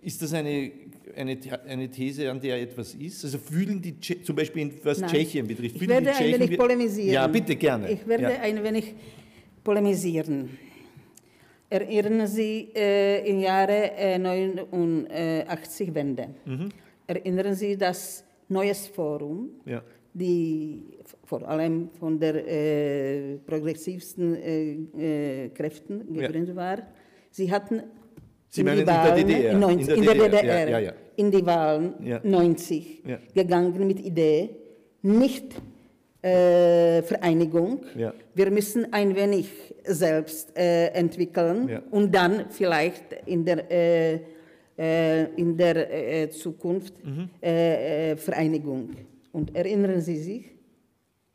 [0.03, 0.71] ist das eine,
[1.17, 3.25] eine, eine These, an der etwas ist?
[3.25, 5.11] Also fühlen die, Tsche zum Beispiel was Nein.
[5.11, 7.13] Tschechien betrifft, Ich fühlen werde die ein wenig polemisieren.
[7.13, 7.91] Ja, bitte gerne.
[7.91, 8.41] Ich werde ja.
[8.41, 8.95] ein wenig
[9.65, 10.51] polemisieren.
[11.69, 16.29] Erinnern Sie äh, im Jahre äh, 89 Wende.
[16.45, 16.69] Mhm.
[17.07, 19.81] Erinnern Sie das Neues Forum, Ja.
[20.13, 20.83] die
[21.25, 26.79] vor allem von der äh, progressivsten äh, äh, Kräften gegründet war.
[27.31, 27.83] Sie hatten
[28.53, 29.53] Sie in meinen in der Wahlen DDR?
[29.53, 30.93] in, 90, in der DDR, Ja, ja, ja.
[31.17, 32.21] in die Wahlen Ja.
[32.25, 33.19] 90 Ja.
[33.35, 34.51] gegangen mit Idee,
[35.03, 35.55] nicht
[36.23, 37.81] äh, Vereinigung.
[38.35, 39.49] Wir müssen ein wenig
[39.85, 44.21] selbst äh, entwickeln und dann vielleicht in der, äh,
[44.79, 47.31] äh, in der äh, Zukunft Mhm.
[47.41, 48.91] äh, Vereinigung.
[49.33, 50.45] Und erinnern Sie sich?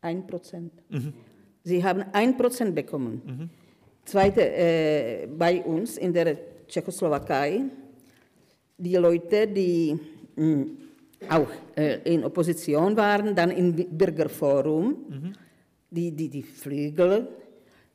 [0.01, 0.73] Ein Prozent.
[0.89, 1.13] Mhm.
[1.63, 3.49] Sie haben ein Prozent bekommen.
[4.03, 7.63] Zweite, äh, bei uns in der Tschechoslowakei,
[8.77, 9.97] die Leute, die
[10.35, 10.65] mh,
[11.29, 15.33] auch äh, in Opposition waren, dann im Bürgerforum,
[15.89, 17.27] die, die, die Flügel,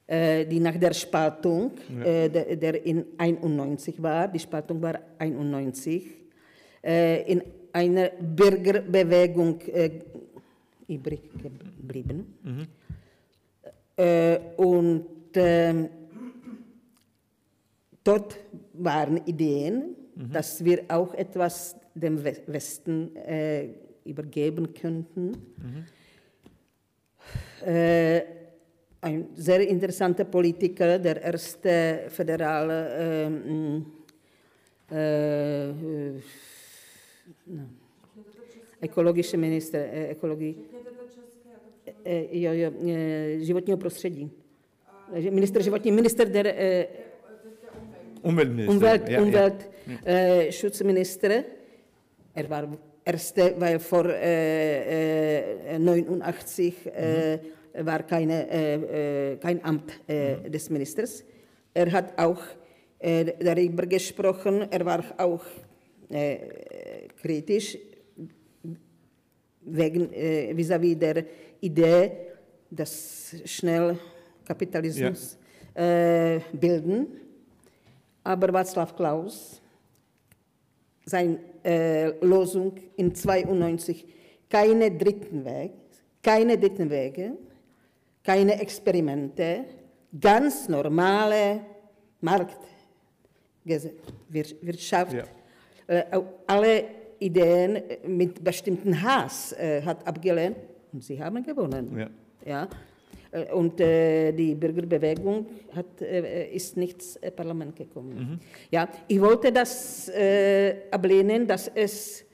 [0.06, 6.04] äh, die nach der Spaltung, äh, der, der in 91 war, die Spaltung war 91,
[6.82, 9.60] äh, in einer Bürgerbewegung
[10.88, 12.34] übrig geblieben.
[13.96, 15.06] Äh, und
[18.02, 18.36] dort
[18.84, 23.68] waren Ideen, dass wir auch etwas dem We- Westen äh,
[24.04, 25.32] übergeben könnten.
[27.64, 28.22] Äh,
[29.02, 33.86] ein sehr interessanter Politiker, der erste föderale ähm,
[34.90, 36.20] äh, äh,
[37.46, 37.62] no,
[38.80, 40.56] ekologische Minister, äh, Ökologie,
[42.04, 44.30] äh, jo, jo, äh, životního prostředí.
[45.30, 46.46] Minister životní, minister der
[48.22, 48.74] Umweltminister.
[48.74, 49.22] Umwelt, ja, ja.
[49.22, 51.44] Umweltschutzminister.
[52.34, 52.68] Er war
[53.04, 57.38] erste, weil vor äh, äh, 89 äh,
[57.84, 61.24] war keine, äh, kein Amt äh, des Ministers.
[61.72, 62.42] Er hat auch
[63.02, 65.42] darüber gesprochen, er war auch
[66.10, 66.36] äh,
[67.22, 67.78] kritisch
[69.62, 71.24] wegen äh, vis-à-vis der
[71.60, 72.10] Idee,
[72.70, 73.98] dass schnell
[74.44, 75.38] Kapitalismus
[75.74, 77.06] äh, bilden.
[78.30, 79.60] Aber Václav Klaus,
[81.04, 84.06] seine äh, Losung in 92,
[84.48, 85.72] keine dritten Weg,
[86.22, 87.32] keine dritten Wege,
[88.22, 89.64] keine Experimente,
[90.20, 91.62] ganz normale
[92.20, 95.12] Marktwirtschaft.
[95.12, 95.24] Ja.
[95.88, 96.04] Äh,
[96.46, 96.84] alle
[97.18, 100.56] Ideen mit bestimmten Hass äh, hat abgelehnt
[100.92, 101.98] und sie haben gewonnen.
[101.98, 102.08] Ja.
[102.46, 102.68] Ja?
[103.32, 108.40] Äh, Und äh, die Bürgerbewegung hat, äh, ist nicht ins äh, Parlament gekommen.
[108.70, 112.24] Ja, ich wollte das äh, ablehnen, dass es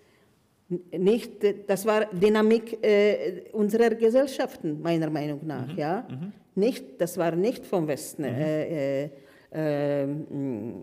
[0.98, 5.76] nicht, äh, das war Dynamik äh, unserer Gesellschaften, meiner Meinung nach.
[5.76, 6.06] Ja?
[6.54, 9.10] Nicht, das war nicht vom Westen äh, äh,
[9.52, 10.74] äh, mh,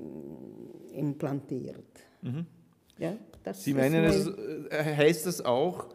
[0.94, 1.84] implantiert.
[3.00, 5.88] Ja, das Sie meinen, mein- es, heißt das auch,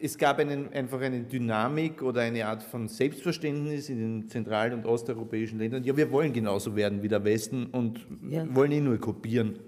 [0.00, 4.86] es gab einen, einfach eine Dynamik oder eine Art von Selbstverständnis in den zentral- und
[4.86, 5.82] osteuropäischen Ländern.
[5.84, 8.46] Ja, wir wollen genauso werden wie der Westen und Ja.
[8.54, 9.58] wollen ihn nur kopieren.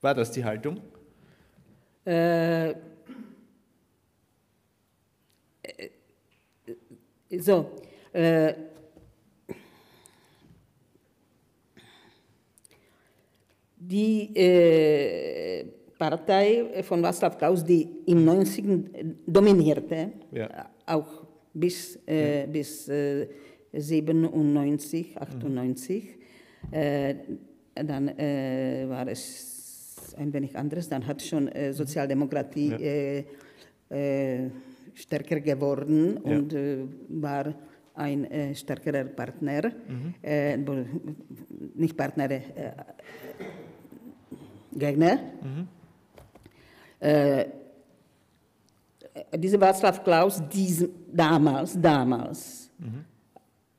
[0.00, 0.80] War das die Haltung?
[2.04, 2.74] Äh, äh,
[7.38, 7.70] so,
[8.12, 8.54] äh,
[13.76, 15.64] die äh,
[16.06, 18.64] Partei von Václav Klaus, die im 90.
[19.26, 20.48] dominierte, Ja.
[20.86, 21.22] auch
[21.54, 23.28] bis, äh, bis äh,
[23.72, 26.18] 97, 98,
[26.72, 27.14] äh,
[27.74, 32.78] dann äh, war es ein wenig anders, dann hat schon äh, Sozialdemokratie Ja.
[32.78, 33.24] äh,
[33.90, 34.50] äh,
[34.94, 36.78] stärker geworden und äh,
[37.10, 37.54] war
[37.94, 39.70] ein äh, stärkerer Partner,
[40.20, 40.84] äh, bo-
[41.76, 42.40] nicht Partner, äh,
[44.74, 45.18] Gegner.
[47.02, 47.46] Äh,
[49.36, 52.70] diese Václav Klaus, dies, damals, damals,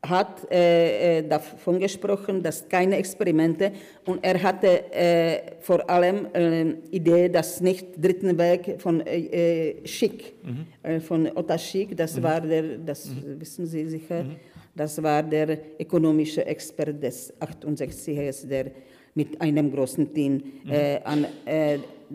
[0.05, 3.71] hat äh, äh, davon gesprochen, dass keine Experimente
[4.05, 9.87] und er hatte äh, vor allem äh, Idee, dass nicht dritten Weg von äh, äh,
[9.87, 10.33] Schick,
[10.83, 13.09] äh, von Otta Schick, das war der, das
[13.39, 14.25] wissen Sie sicher,
[14.75, 18.71] das war der ökonomische Experte des 68ers, der
[19.15, 20.41] mit einem großen Team
[21.03, 21.27] an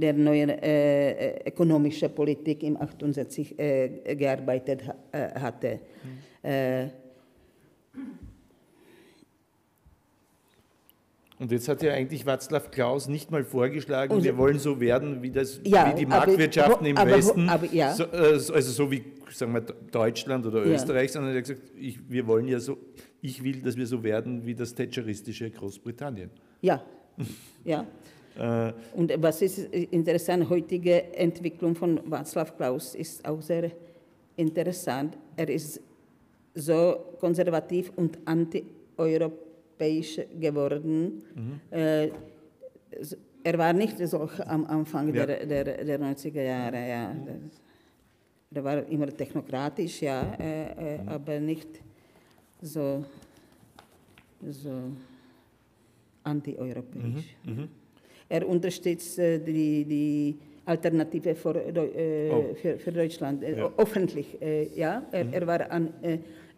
[0.00, 5.80] der neuen äh, äh, ökonomischen Politik im 68 äh, gearbeitet ha äh, hatte.
[6.42, 6.86] Äh,
[11.40, 15.22] Und jetzt hat ja eigentlich Václav Klaus nicht mal vorgeschlagen, Und- wir wollen so werden
[15.22, 17.94] wie, das, Ja, wie die aber- Marktwirtschaften im aber- Westen, aber- ja.
[17.94, 20.74] so, also so wie sagen wir, Deutschland oder Ja.
[20.74, 22.76] Österreich, sondern er hat gesagt, ich, wir wollen ja so,
[23.22, 26.30] ich will, dass wir so werden wie das thatcheristische Großbritannien.
[26.60, 26.82] Ja,
[27.64, 27.86] ja.
[28.38, 33.70] Äh, Und was ist interessant, heutige Entwicklung von Václav Klaus ist auch sehr
[34.36, 35.80] interessant, er ist
[36.54, 41.22] so konservativ und anti-europäisch geworden.
[41.70, 42.10] Äh,
[43.00, 45.24] s- er war nicht so am Anfang Ja.
[45.26, 46.88] der, der, der 90er Jahre.
[46.88, 47.14] Ja.
[48.54, 51.68] Er war immer technokratisch, ja, äh, äh, aber nicht
[52.62, 53.04] so,
[54.42, 54.70] so
[56.24, 57.36] anti-europäisch.
[58.28, 62.54] Er unterstützt äh, die, die Alternative für, äh, Oh.
[62.54, 63.72] für, für Deutschland, äh, Ja.
[63.76, 64.38] öffentlich.
[64.74, 65.02] Ja?
[65.12, 65.92] Er, er, war an,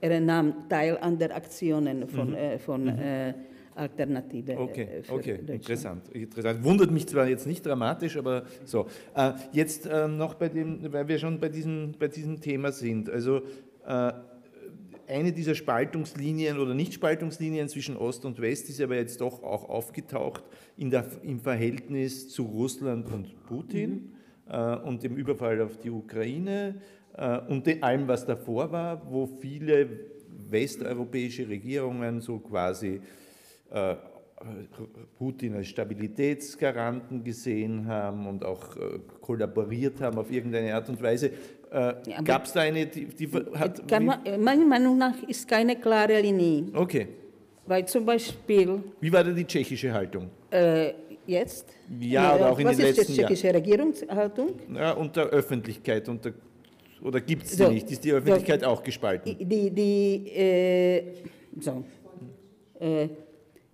[0.01, 3.35] er nahm teil an der Aktionen von, äh, von äh,
[3.77, 6.63] Alternative Okay, okay, interessant, interessant.
[6.65, 8.87] Wundert mich zwar jetzt nicht dramatisch, aber so.
[9.15, 13.09] Äh, jetzt äh, noch bei dem, weil wir schon bei diesem, bei diesem Thema sind.
[13.09, 13.43] Also
[13.87, 14.13] äh,
[15.11, 20.45] eine dieser Spaltungslinien oder Nicht-Spaltungslinien zwischen Ost und West ist aber jetzt doch auch aufgetaucht
[20.77, 24.13] in der, im Verhältnis zu Russland und Putin
[24.49, 26.81] äh, und dem Überfall auf die Ukraine
[27.17, 29.89] äh, und allem, was davor war, wo viele
[30.49, 33.01] westeuropäische Regierungen so quasi
[33.71, 33.97] äh,
[35.19, 41.31] Putin als Stabilitätsgaranten gesehen haben und auch äh, kollaboriert haben auf irgendeine Art und Weise.
[41.73, 45.47] Äh, Gab es da eine, die, die hat, Kann man, äh, meiner Meinung nach ist
[45.47, 47.07] keine klare Linie, okay.
[47.65, 50.29] weil zum Beispiel Wie war da die tschechische Haltung?
[50.51, 50.93] äh,
[51.27, 51.67] jetzt,
[52.01, 54.49] Ja, aber auch in was den ist letzten die tschechische Regierungshaltung?
[54.75, 56.33] Ja, und der Öffentlichkeit und der,
[57.05, 57.89] oder gibt es die So, nicht?
[57.89, 59.37] Ist die Öffentlichkeit auch gespalten?
[59.39, 61.05] Die, die, äh,
[61.61, 61.85] so,
[62.81, 63.09] äh,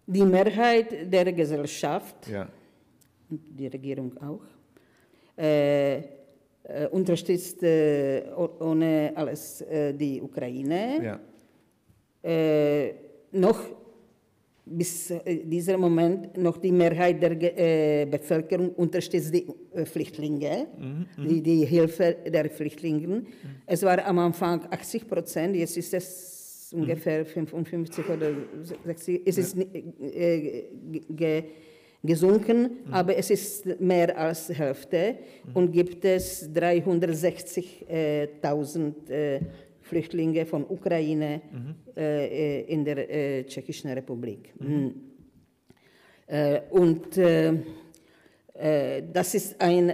[0.07, 2.47] die Mehrheit der Gesellschaft, Ja.
[3.31, 4.43] und die Regierung auch,
[6.69, 8.23] äh, unterstützt äh,
[8.61, 11.03] ohne alles äh, die Ukraine.
[11.05, 11.21] ja.
[13.33, 13.61] Noch
[14.65, 15.13] bis
[15.45, 19.47] dieser Moment noch die Mehrheit der Bevölkerung unterstützt die
[19.85, 20.67] Flüchtlinge,
[21.17, 23.23] die, die Hilfe der Flüchtlinge.
[23.65, 28.33] Es war am Anfang 80 Prozent, jetzt ist es ungefähr 55 oder
[28.85, 29.23] 60.
[29.25, 29.69] Es ist ni-
[30.01, 30.65] äh,
[31.11, 31.45] ge,
[32.07, 35.17] gesunken, aber es ist mehr als Hälfte
[35.55, 39.41] und gibt es 360.000 äh,
[39.81, 41.41] Flüchtlinge von Ukraine
[41.97, 44.53] äh, äh, in der äh, Tschechischen Republik.
[44.59, 44.95] Mhm.
[46.27, 47.53] Äh, und äh,
[49.13, 49.93] das ist ein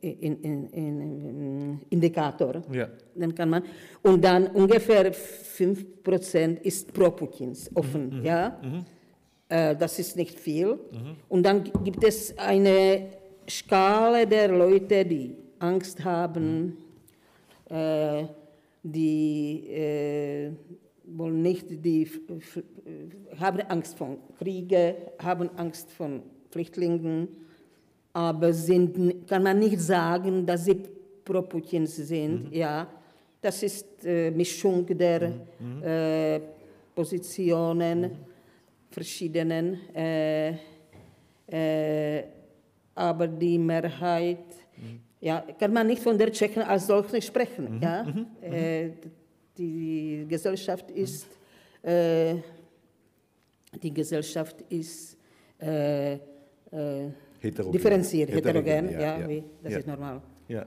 [0.00, 2.88] in, in, in, Indikator, Ja.
[3.14, 3.62] dann kann man.
[4.02, 8.60] Und dann ungefähr 5% ist pro Putins offen, ja.
[9.50, 10.78] Äh, das ist nicht viel.
[11.28, 13.08] Und dann gi- gibt es eine
[13.48, 16.76] Skala der Leute, die Angst haben,
[17.68, 18.24] äh,
[18.82, 20.50] die äh,
[21.04, 22.08] wollen nicht, die
[23.38, 26.10] haben Angst vor Kriege, haben Angst vor
[26.50, 27.28] Flüchtlingen,
[28.12, 30.76] aber sind, kann man nicht sagen, dass sie
[31.24, 32.54] pro Putin sind.
[32.54, 32.86] Ja,
[33.42, 35.32] das ist äh, Mischung der
[35.82, 36.40] äh,
[36.94, 38.10] Positionen,
[38.90, 40.54] verschiedenen, äh,
[41.46, 42.24] äh,
[42.94, 44.38] aber die Mehrheit,
[45.20, 47.80] ja, kann man nicht von der Tschechen als solche sprechen.
[47.80, 48.06] Ja?
[48.42, 48.90] Äh,
[49.56, 51.26] die Gesellschaft ist,
[53.82, 55.16] die Gesellschaft ist
[57.72, 59.42] differenziert, heterogen, Heterogen, ja, ja, ja.
[59.62, 60.22] Das ist normal.
[60.48, 60.66] Ja.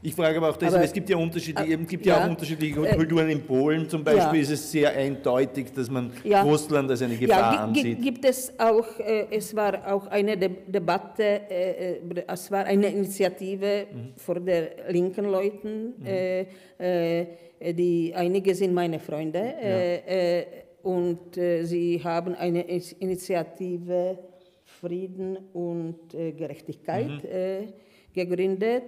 [0.00, 2.24] Ich frage aber auch deshalb, Aber- es gibt ja unterschiedliche, es gibt ja, ja.
[2.24, 3.28] auch unterschiedliche Äh, Kulturen.
[3.30, 4.42] In Polen zum Beispiel ja.
[4.42, 6.42] ist es sehr eindeutig, dass man Ja.
[6.42, 8.00] Russland als eine Gefahr ja, ansieht.
[8.00, 12.86] gibt es auch, äh, es war auch eine De Debatte, äh, äh, es war eine
[12.88, 16.46] Initiative von der linken Leuten, äh,
[16.78, 20.46] äh, die einige sind meine Freunde äh, äh,
[20.84, 22.62] und äh, sie haben eine
[23.00, 24.16] Initiative
[24.80, 27.66] Frieden und äh, Gerechtigkeit äh,
[28.14, 28.84] gegründet.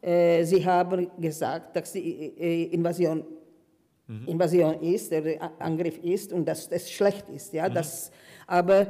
[0.00, 3.24] Äh, sie haben gesagt, dass die äh, Invasion
[4.26, 7.52] Invasion ist, der Angriff ist und dass das schlecht ist.
[7.52, 8.10] Ja, das,
[8.46, 8.86] aber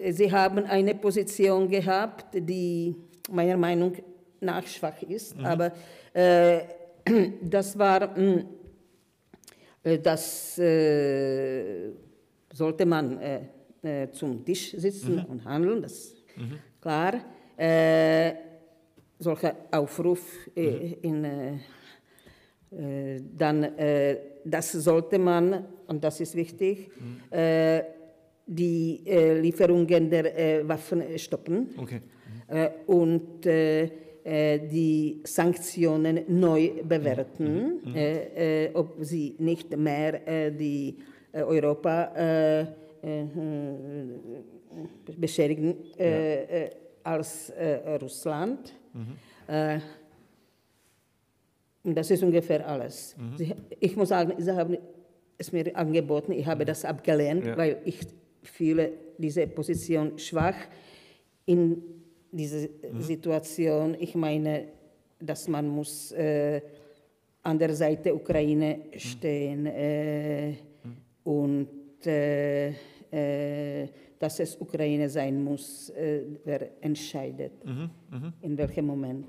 [0.00, 2.94] äh, sie haben eine Position gehabt, die
[3.28, 3.94] meiner Meinung
[4.40, 5.36] nach schwach ist.
[5.42, 5.72] Aber
[6.12, 6.60] äh,
[7.42, 8.44] das war, mh,
[9.82, 11.90] äh, das äh,
[12.52, 13.40] sollte man äh,
[13.82, 16.16] äh, zum Tisch sitzen und handeln, das ist
[16.80, 17.14] klar.
[19.18, 21.52] Solcher Aufruf äh, in äh,
[22.70, 26.90] äh, dann, äh, das sollte man, und das ist wichtig,
[27.30, 27.82] äh,
[28.46, 31.70] die äh, Lieferungen der Waffen stoppen.
[31.78, 32.00] Okay.
[32.48, 33.44] äh, und
[34.28, 40.96] die Sanktionen neu bewerten, äh, äh, ob sie nicht mehr die
[41.32, 42.66] Europa äh,
[45.16, 46.70] beschädigen äh,
[47.04, 47.78] als äh,
[48.96, 49.18] Russland.
[49.48, 49.80] Äh,
[51.84, 53.14] Und das ist ungefähr alles.
[53.36, 54.76] Sie, ich muss sagen, sie haben
[55.38, 57.56] es mir angeboten, ich habe das abgelehnt, Ja.
[57.56, 57.98] weil ich
[58.42, 60.56] fühle diese Position schwach
[61.44, 61.82] in
[62.32, 62.68] dieser
[62.98, 63.96] Situation.
[64.00, 64.68] Ich meine,
[65.20, 66.60] dass man muss äh,
[67.42, 70.54] an der Seite Ukraine stehen äh,
[71.22, 71.68] und
[72.06, 72.70] äh,
[73.12, 73.88] äh,
[74.18, 77.52] dass es Ukraine sein muss, äh, wer entscheidet,
[78.42, 79.26] in welchem Moment.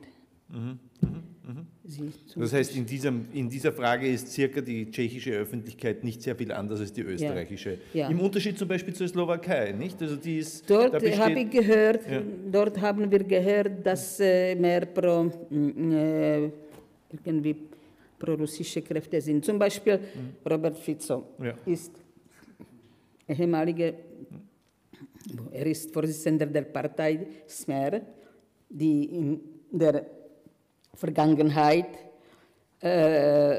[1.84, 6.22] Sie zum Das heißt, in, diesem, in dieser Frage ist circa die tschechische Öffentlichkeit nicht
[6.22, 7.78] sehr viel anders als die österreichische.
[7.94, 8.10] Ja.
[8.10, 10.02] Im Unterschied zum Beispiel zur Slowakei, nicht?
[10.02, 12.22] Also die ist, Dort habe ich gehört, Ja.
[12.52, 16.50] dort haben wir gehört, dass äh, mehr pro mm, äh,
[17.26, 17.56] irgendwie
[18.20, 19.46] pro-russische Kräfte sind.
[19.46, 20.00] Zum Beispiel
[20.50, 21.46] Robert Fico Mhm.
[21.46, 21.54] Ja.
[21.66, 21.92] ist
[23.28, 23.94] ehemaliger,
[25.52, 28.02] er ist Vorsitzender der Partei Smer,
[28.70, 30.06] die in der
[30.94, 31.90] Vergangenheit
[32.82, 33.58] äh,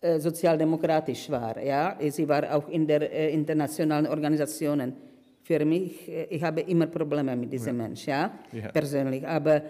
[0.00, 1.62] äh, sozialdemokratisch war.
[1.62, 1.96] Ja?
[2.08, 4.94] Sie war auch in der äh, internationalen Organisationen.
[5.42, 8.32] Für mich, äh, ich habe immer Probleme mit diesem Mensch, ja?
[8.52, 8.68] Ja.
[8.72, 9.26] persönlich.
[9.26, 9.62] Aber,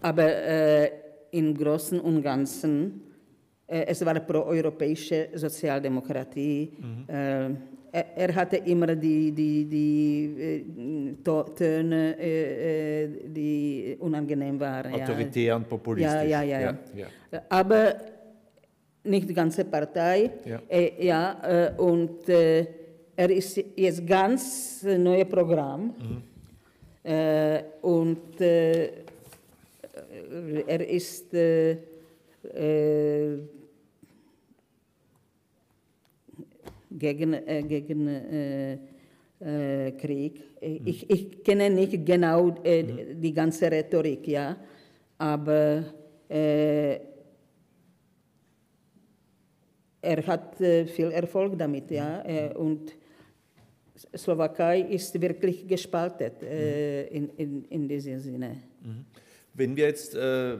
[0.00, 0.90] aber äh,
[1.32, 3.02] im Großen und Ganzen,
[3.66, 6.72] es war proeuropäische Sozialdemokratie.
[7.06, 7.50] Äh,
[7.92, 14.94] er, hatte immer die, die, die äh, To- Töne, äh, äh, die unangenehm waren.
[14.94, 15.02] ja.
[15.02, 16.12] autoritär und populistisch.
[16.12, 16.60] Ja, ja, ja.
[16.60, 17.42] ja, ja.
[17.48, 17.94] Aber
[19.04, 20.30] nicht die ganze Partei.
[20.44, 20.60] Ja.
[20.68, 22.66] Äh, ja äh, und äh,
[23.16, 25.94] er ist jetzt ganz äh, neues Programm.
[27.02, 28.90] Äh, und äh,
[30.66, 31.72] er ist äh,
[32.44, 33.38] äh,
[36.90, 38.78] gegen, äh, gegen äh,
[39.40, 40.42] äh, Krieg.
[40.60, 44.56] Ich, ich kenne nicht genau äh, die ganze Rhetorik, ja,
[45.16, 45.84] aber
[46.28, 46.98] äh,
[50.02, 52.22] er hat äh, viel Erfolg damit, ja,
[52.54, 52.94] und
[54.16, 58.56] Slowakei ist wirklich gespalten in, in, in diesem Sinne.
[59.54, 60.14] Wenn wir jetzt.
[60.14, 60.56] Äh,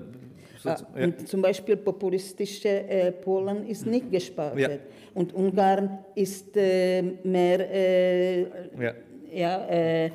[0.62, 1.16] so, Ah, ja.
[1.24, 4.58] Zum Beispiel populistische äh, Polen ist nicht gespalten.
[4.58, 4.68] Ja.
[5.14, 8.42] Und Ungarn ist äh, mehr äh,
[8.78, 8.94] Ja.
[9.32, 10.10] ja, äh, äh,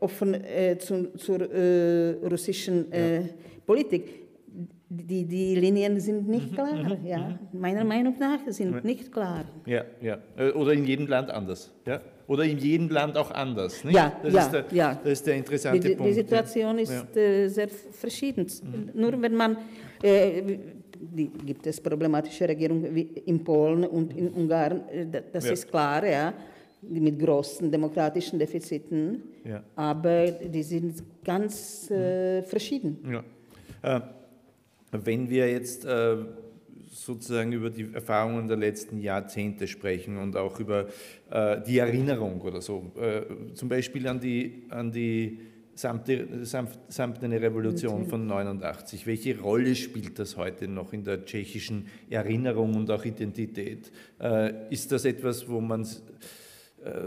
[0.00, 0.36] offen
[0.78, 1.48] zu, zur
[2.28, 2.86] russischen
[3.66, 4.23] Politik.
[4.96, 6.96] Die, die Linien sind nicht Mhm, klar.
[7.04, 7.38] Ja.
[7.52, 9.44] Meiner Meinung nach sind nicht klar.
[9.66, 10.18] Ja, ja.
[10.36, 11.72] Äh, Oder in jedem Land anders.
[11.86, 12.00] Ja?
[12.26, 13.82] Oder in jedem Land auch anders.
[13.84, 13.96] Nicht?
[13.96, 14.94] Ja, das, ja, ist der, ja.
[15.02, 16.10] das ist der interessante Die, die, Punkt.
[16.10, 16.92] die Situation ist.
[16.92, 17.18] Mhm.
[17.18, 18.46] äh, sehr verschieden.
[18.94, 19.56] Nur wenn man,
[20.02, 20.42] äh,
[21.00, 25.52] die, gibt es problematische Regierungen wie in Polen und in Ungarn, äh, da- das Ja.
[25.52, 26.32] ist klar, ja,
[26.82, 29.62] mit großen demokratischen Defiziten, Ja.
[29.76, 32.98] aber die sind ganz äh, verschieden.
[33.82, 34.02] Ja.
[35.02, 36.16] Wenn wir jetzt äh,
[36.92, 40.86] sozusagen über die Erfahrungen der letzten Jahrzehnte sprechen und auch über
[41.30, 45.40] äh, die Erinnerung oder so, äh, zum Beispiel an die, an die
[45.74, 49.04] Samte, Samt, Samtene Revolution von 89.
[49.08, 53.90] Welche Rolle spielt das heute noch in der tschechischen Erinnerung und auch Identität?
[54.70, 55.84] Ist das etwas, wo man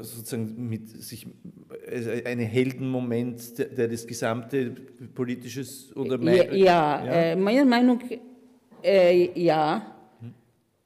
[0.02, 1.28] sozusagen mit sich
[1.86, 4.72] äh, ein Heldenmoment, der, das gesamte
[5.14, 7.12] politisches oder Ja, ja, Ja?
[7.12, 8.00] Äh, meiner Meinung
[8.84, 9.96] äh, ja,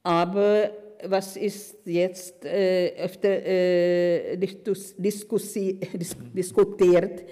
[0.03, 0.71] aber
[1.07, 7.23] was ist jetzt äh, öfter äh, diskus, diskussi, dis, diskutiert,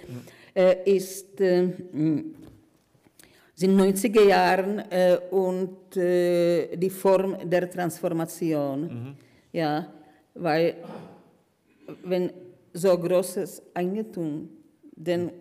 [0.54, 2.24] äh, ist äh, mh,
[3.56, 9.16] sind 90er Jahren äh, und äh, die Form der Transformation.
[9.52, 9.92] Ja,
[10.34, 10.76] weil
[12.04, 12.32] wenn
[12.74, 14.50] so großes Eigentum
[14.96, 15.32] denn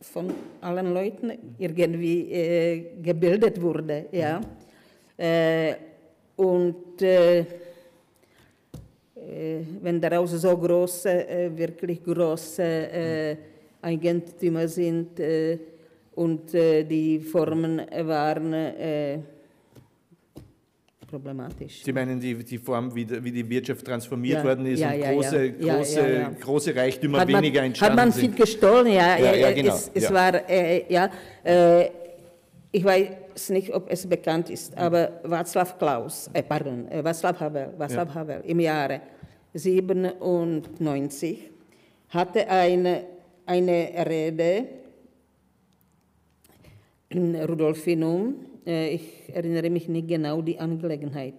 [0.00, 4.40] von allen Leuten irgendwie äh, gebildet wurde, ja,
[5.16, 5.74] äh,
[6.36, 7.40] und äh,
[9.26, 13.36] äh, wenn daraus so große, äh, wirklich große äh,
[13.82, 15.20] Eigentümer sind
[16.14, 18.54] und die Formen waren
[21.06, 21.82] problematisch.
[21.84, 24.90] Sie meinen die, die Form, wie, die- wie die Wirtschaft transformiert Ja, worden ist ja,
[24.92, 28.36] und ja, große, große, große Reichtümer hat man, weniger Hat entstanden man viel sind.
[28.36, 29.16] gestohlen, ja.
[29.18, 31.08] Ja, äh, genau, Es, es war, äh, ja,
[31.44, 31.88] äh,
[32.72, 37.68] ich weiß nicht, ob es bekannt ist, aber Václav Klaus, äh, pardon, äh, Václav Havel,
[37.78, 39.00] Václav Havel im Jahre
[39.54, 41.50] 97
[42.10, 43.04] hatte eine,
[43.46, 44.64] eine Rede
[47.08, 48.34] in Rudolfinum.
[48.66, 51.36] Äh, ich erinnere mich nicht genau die Angelegenheit,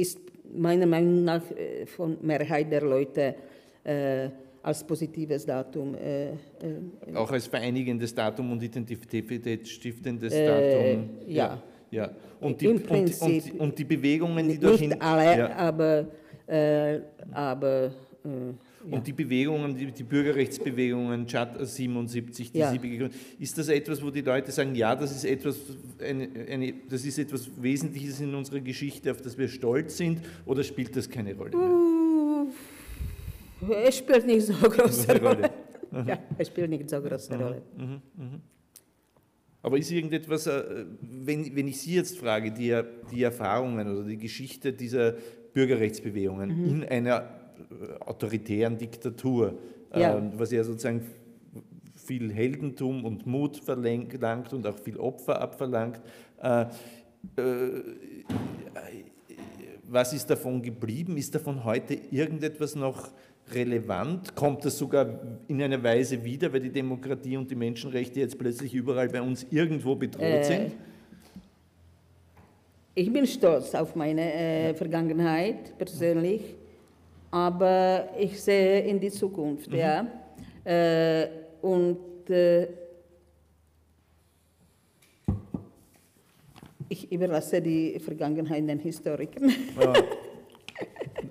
[0.00, 3.34] ist meiner Meinung nach äh, von Mehrheit der Leute
[3.84, 4.28] äh,
[4.62, 5.94] als positives Datum.
[5.94, 6.34] Äh, äh,
[7.14, 11.10] Auch als vereinigendes Datum und identitätsstiftendes Äh, Datum.
[11.26, 11.62] ja.
[11.90, 12.10] ja.
[12.40, 14.90] Und, die, und, und, und die Bewegungen, die dorthin.
[14.90, 15.56] nicht alle, ja.
[15.56, 16.06] aber,
[16.46, 17.00] äh,
[17.32, 17.92] aber
[18.88, 22.70] äh, Und die Bewegungen, die, die Bürgerrechtsbewegungen, Chat 77, die Ja.
[22.70, 25.58] Sie gegründet ist das etwas, wo die Leute sagen, ja, das ist etwas,
[26.00, 30.62] eine, eine, das ist etwas Wesentliches in unserer Geschichte, auf das wir stolz sind, oder
[30.62, 32.46] spielt das keine Rolle mehr?
[33.86, 35.50] es spielt nicht so große Eine Rolle.
[35.92, 36.04] Rolle.
[36.08, 37.62] ja, es spielt nicht so große Rolle.
[39.62, 42.80] Aber ist irgendetwas, äh, wenn, wenn ich Sie jetzt frage, die,
[43.12, 45.14] die Erfahrungen oder die Geschichte dieser
[45.52, 46.68] Bürgerrechtsbewegungen Mhm.
[46.82, 47.39] in einer
[48.00, 49.54] autoritären Diktatur,
[49.94, 50.16] Ja.
[50.18, 51.02] ähm, was ja sozusagen
[51.96, 56.00] viel Heldentum und Mut verlangt und auch viel Opfer abverlangt,
[56.42, 56.66] äh, äh,
[59.88, 61.16] was ist davon geblieben?
[61.16, 63.10] Ist davon heute irgendetwas noch
[63.52, 64.34] relevant?
[64.36, 68.72] Kommt das sogar in einer Weise wieder, weil die Demokratie und die Menschenrechte jetzt plötzlich
[68.74, 70.72] überall bei uns irgendwo bedroht Äh, sind?
[72.94, 76.42] Ich bin stolz auf meine äh, Vergangenheit persönlich,
[77.30, 80.06] aber ich sehe in die Zukunft, ja.
[80.64, 81.28] Äh,
[81.62, 82.68] und äh,
[86.88, 89.50] ich überlasse die Vergangenheit den Historikern.
[89.80, 89.92] Ja.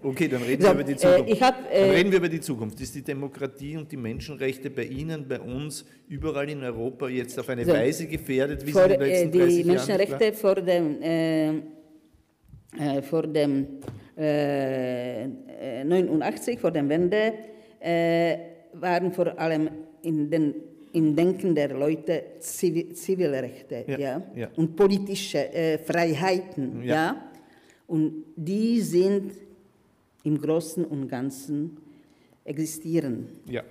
[0.01, 1.41] Okay, dann reden So, wir über die äh, Zukunft.
[1.41, 2.79] hab, dann äh, reden wir über die Zukunft.
[2.79, 7.49] Ist die Demokratie und die Menschenrechte bei Ihnen, bei uns, überall in Europa jetzt auf
[7.49, 10.33] eine So, Weise gefährdet, wie vor, sie in den äh, letzten die 30 Jahren Menschenrechte
[10.33, 11.61] vor dem, äh, äh,
[13.01, 13.79] vor dem
[14.17, 17.33] äh, äh, 89, vor der Wende,
[17.79, 18.37] äh,
[18.73, 19.69] waren vor allem
[20.01, 20.55] in den,
[20.93, 24.49] im Denken der Leute Zivi Zivilrechte Ja, ja, ja.
[24.57, 26.83] und politische äh, Freiheiten.
[26.83, 26.95] Ja.
[26.95, 27.23] Ja.
[27.87, 29.31] Und die sind
[30.23, 31.77] im Großen und Ganzen
[32.43, 33.29] existieren.
[33.45, 33.63] Ja.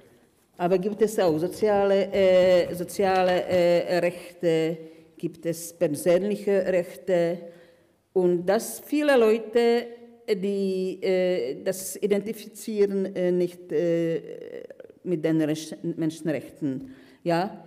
[0.57, 4.79] Aber gibt es auch soziale, äh, soziale äh, Rechte,
[5.17, 7.39] gibt es persönliche Rechte
[8.19, 9.87] und dass viele Leute,
[10.29, 14.21] die äh, das identifizieren äh, nicht äh,
[15.05, 16.91] mit den Recht- Menschenrechten.
[17.25, 17.65] Ja?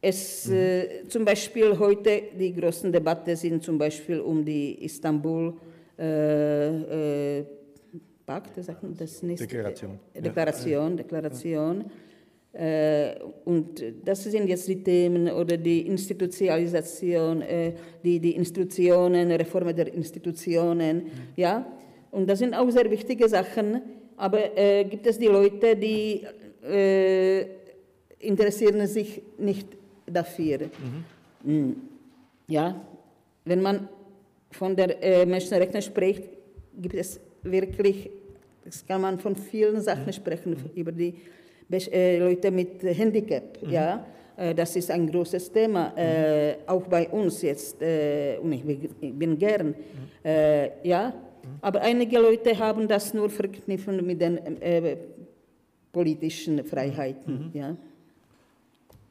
[0.00, 5.54] Es, äh, zum Beispiel heute, die großen Debatten sind zum Beispiel um die Istanbul
[5.98, 7.44] äh, äh,
[8.26, 9.40] Pakt, sagt man das nicht?
[9.40, 9.98] Deklaration.
[10.14, 11.84] Äh, Deklaration, Deklaration.
[12.52, 17.72] Äh, und das sind jetzt die Themen oder die Institutionalisation, äh,
[18.04, 21.66] die, die Institutionen, Reform der Institutionen, ja.
[22.10, 23.80] Und das sind auch sehr wichtige Sachen,
[24.18, 26.26] aber äh, gibt es die Leute, die
[26.62, 27.46] äh,
[28.18, 29.68] interessieren sich nicht
[30.06, 30.68] dafür.
[31.42, 31.72] Mm.
[32.48, 32.80] Ja,
[33.46, 33.88] wenn man
[34.50, 36.24] von der äh, Menschenrechten spricht,
[36.76, 38.10] gibt es wirklich,
[38.64, 41.14] das kann man von vielen Sachen sprechen, über die
[41.68, 44.04] Leute mit Handicap, ja.
[44.36, 47.76] Äh, Das ist ein großes Thema, äh, auch bei uns jetzt,
[48.42, 49.74] und ich bin- gern,
[50.24, 51.12] äh, ja.
[51.60, 54.96] Aber einige Leute haben das nur verknüpfen mit den äh,
[55.92, 57.76] politischen Freiheiten, ja.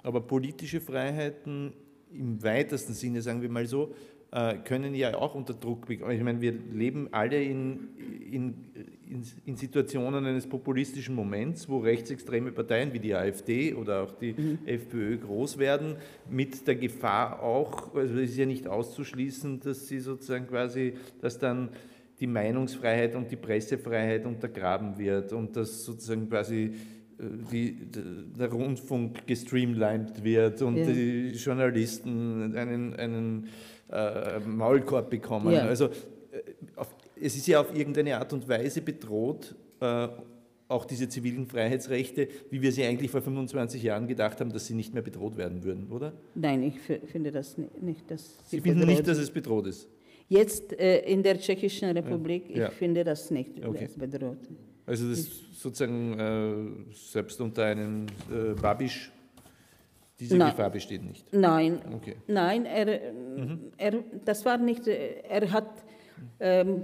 [0.03, 1.73] Aber politische Freiheiten
[2.13, 3.93] im weitesten Sinne, sagen wir mal so,
[4.31, 6.11] äh, können ja auch unter Druck bekommen.
[6.11, 7.89] Ich meine, wir leben alle in,
[8.31, 8.53] in,
[9.11, 14.33] in, in Situationen eines populistischen Moments, wo rechtsextreme Parteien wie die AfD oder auch die
[14.65, 15.97] FPÖ groß werden,
[16.29, 21.37] mit der Gefahr auch, also es ist ja nicht auszuschließen, dass sie sozusagen quasi, dass
[21.37, 21.69] dann
[22.19, 26.73] die Meinungsfreiheit und die Pressefreiheit untergraben wird und dass sozusagen quasi
[27.51, 27.77] die,
[28.39, 30.85] der Rundfunk gestreamlined wird und Ja.
[30.85, 33.47] die Journalisten einen, einen
[33.91, 35.53] äh, Maulkorb bekommen.
[35.53, 35.65] Ja.
[35.65, 35.89] Also äh,
[37.21, 40.07] es ist ja auf irgendeine Art und Weise bedroht, äh,
[40.67, 44.73] auch diese zivilen Freiheitsrechte, wie wir sie eigentlich vor 25 Jahren gedacht haben, dass sie
[44.73, 46.13] nicht mehr bedroht werden würden, oder?
[46.33, 49.87] Nein, ich fi- finde das ni- nicht, dass Sie finden nicht, dass es bedroht ist.
[50.29, 52.69] Jetzt äh, in der Tschechischen Republik, Ja.
[52.69, 53.85] ich finde das nicht Okay.
[53.87, 54.37] das bedroht.
[54.85, 59.11] Also das sozusagen äh, selbst unter einem äh, Babisch,
[60.19, 60.51] diese Nein.
[60.51, 61.25] Gefahr besteht nicht.
[61.33, 62.15] Nein, Okay.
[62.27, 63.01] nein, er,
[63.77, 65.67] er, das war nicht, äh, er hat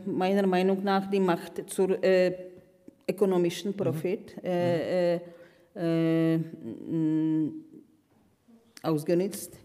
[0.05, 2.33] meiner Meinung nach die Macht zur äh,
[3.09, 5.19] ökonomischen Profit äh, äh,
[5.75, 7.53] äh, m,
[8.83, 9.57] ausgenutzt,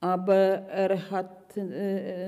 [0.00, 1.56] aber er hat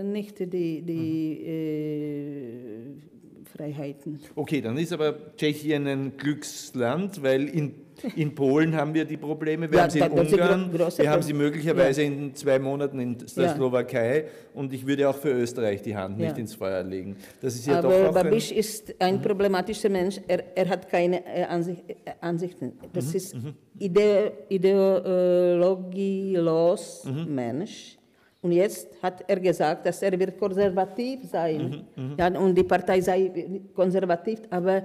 [0.05, 3.13] nicht die, die äh,
[3.45, 4.19] Freiheiten.
[4.35, 7.75] Okay, dann ist aber Tschechien ein Glücksland, weil in,
[8.17, 11.33] in Polen haben wir die Probleme, wir Ja, haben sie in Ungarn, wir haben sie
[11.33, 13.55] möglicherweise in zwei Monaten in der Ja.
[13.55, 14.25] Slowakei
[14.55, 16.37] und ich würde auch für Österreich die Hand nicht Ja.
[16.37, 17.17] ins Feuer legen.
[17.41, 20.21] Das ist ja Aber doch auch ein, Babiš ist ein problematischer Mensch.
[20.27, 22.73] Er, er hat keine äh, Ansicht, äh, Ansichten.
[22.93, 23.37] Das ist
[23.79, 27.97] ide ideologielos Mensch.
[28.41, 31.85] Und jetzt hat er gesagt, dass er wird konservativ sein.
[32.19, 33.31] Ja, und die Partei sei
[33.73, 34.83] konservativ, aber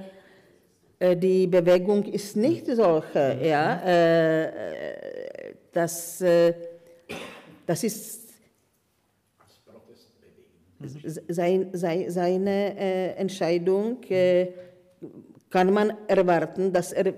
[1.00, 3.38] die Bewegung ist nicht solche.
[3.42, 6.54] Ja, äh, äh, das, äh,
[7.66, 8.28] das ist
[11.28, 14.48] sein, sei, seine äh, Entscheidung äh,
[15.50, 17.14] kann man erwarten, dass er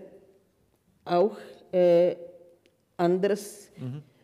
[1.06, 1.38] auch
[1.72, 2.16] äh,
[2.98, 3.72] anders.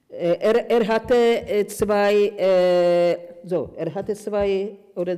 [0.10, 5.18] Äh, er, er hatte äh, zwei, äh, so, er hatte zwei oder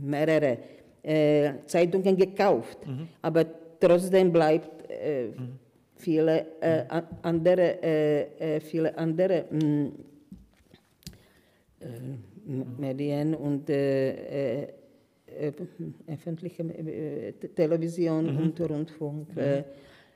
[0.00, 0.58] mehrere
[1.02, 2.78] äh, Zeitungen gekauft,
[3.20, 3.44] aber
[3.86, 5.28] trotzdem bleibt äh,
[5.96, 9.44] viele äh, an- andere, äh, äh, viele andere.
[9.50, 9.90] mh,
[11.80, 11.86] äh,
[12.44, 14.68] M- Medien und äh, äh,
[15.26, 15.52] äh,
[16.08, 19.28] öffentliche äh, Te- Television und Rundfunk.
[19.36, 19.62] Äh,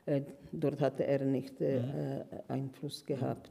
[0.07, 1.83] äh, dort hatte er nicht äh, äh,
[2.49, 3.51] Einfluss gehabt.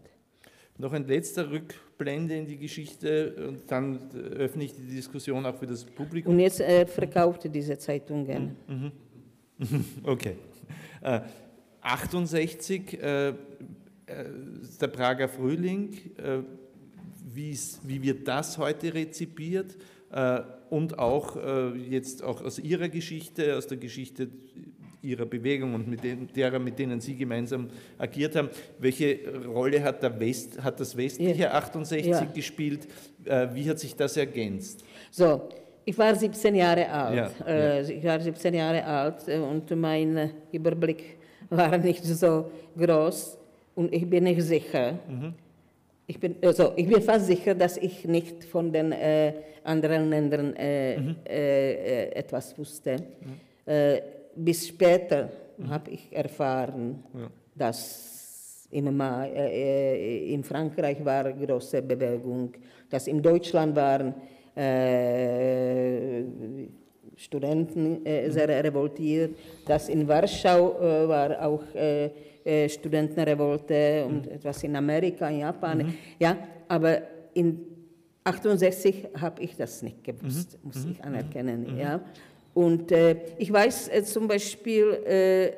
[0.77, 3.97] noch ein letzter Rückblende in die Geschichte und dann
[4.37, 6.33] öffne ich die Diskussion auch für das Publikum.
[6.33, 8.57] Und jetzt er verkaufte diese Zeitungen.
[10.03, 10.35] Okay.
[11.01, 11.21] Äh,
[11.81, 13.33] 68, äh, äh,
[14.81, 16.39] der Prager Frühling, äh,
[17.33, 17.57] wie,
[18.01, 19.77] wird das heute rezipiert?
[20.11, 24.29] Äh, und auch äh, jetzt auch aus Ihrer Geschichte, aus der Geschichte
[25.01, 28.49] Ihrer Bewegung und mit den, derer, mit denen Sie gemeinsam agiert haben,
[28.79, 31.53] welche Rolle hat, der West, hat das westliche Ja.
[31.53, 32.23] 68 Ja.
[32.25, 32.87] gespielt?
[33.53, 34.83] Wie hat sich das ergänzt?
[35.11, 35.47] So,
[35.85, 37.15] ich war 17 Jahre alt.
[37.39, 41.17] Ja, Äh, Ich war 17 Jahre alt äh, und mein äh, Überblick
[41.49, 43.37] war nicht so groß.
[43.75, 44.97] Und ich bin nicht sicher.
[46.07, 49.33] Ich bin, also, ich bin fast sicher, dass ich nicht von den äh,
[49.63, 52.95] anderen Ländern äh, äh, äh, etwas wusste.
[53.65, 54.01] Äh,
[54.35, 55.29] bis später
[55.67, 57.03] habe ich erfahren,
[57.55, 59.29] dass im Mai,
[60.27, 62.51] in Frankreich war eine große Bewegung,
[62.89, 64.13] dass in Deutschland waren
[67.17, 69.35] Studenten äh, sehr revoltiert,
[69.65, 72.09] dass in Warschau äh, war auch äh,
[72.43, 75.93] äh, Studentenrevolte und etwas in Amerika, in Japan.
[76.19, 76.37] Ja,
[76.67, 77.01] aber
[77.33, 77.59] in
[78.23, 81.77] 68 habe ich das nicht gewusst, muss ich anerkennen.
[81.77, 82.01] Ja.
[82.53, 85.51] Und äh, ich weiß äh, zum Beispiel äh,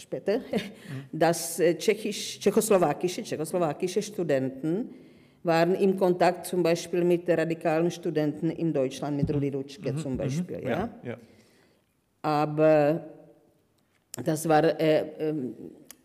[0.00, 0.40] später,
[1.12, 4.90] dass äh, tschechisch, tschechoslowakische, tschechoslowakische Studenten
[5.44, 10.62] waren im Kontakt zum Beispiel mit radikalen Studenten in Deutschland, mit Rudi Rutschke zum Beispiel.
[10.64, 10.88] Ja?
[11.02, 11.16] ja.
[12.22, 13.04] Aber
[14.24, 15.54] das war äh, ähm,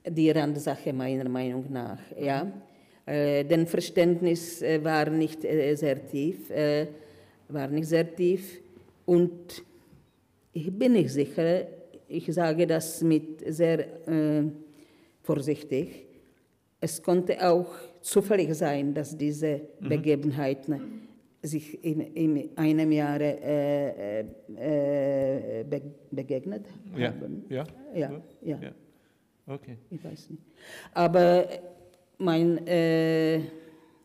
[0.06, 2.00] die Randsache meiner Meinung nach.
[2.20, 2.52] Ja?
[3.06, 6.88] Äh, denn Verständnis äh, war nicht äh, sehr tief, äh,
[7.48, 8.62] war nicht sehr tief
[9.06, 9.64] und
[10.52, 11.66] ich bin nicht sicher,
[12.08, 14.44] ich sage das mit sehr äh,
[15.22, 16.08] vorsichtig,
[16.82, 17.68] es konnte auch
[18.02, 21.08] zufällig sein, dass diese Begebenheiten
[21.42, 25.82] sich in, in einem Jahr äh, äh, be
[26.12, 26.66] begegnet
[26.98, 27.08] Ja.
[27.14, 27.46] haben.
[27.50, 27.64] Ja.
[27.96, 28.72] Ja, ja, ja.
[29.48, 29.78] Okay.
[29.90, 30.44] ich weiß nicht.
[30.94, 31.48] Aber
[32.18, 33.40] mein äh,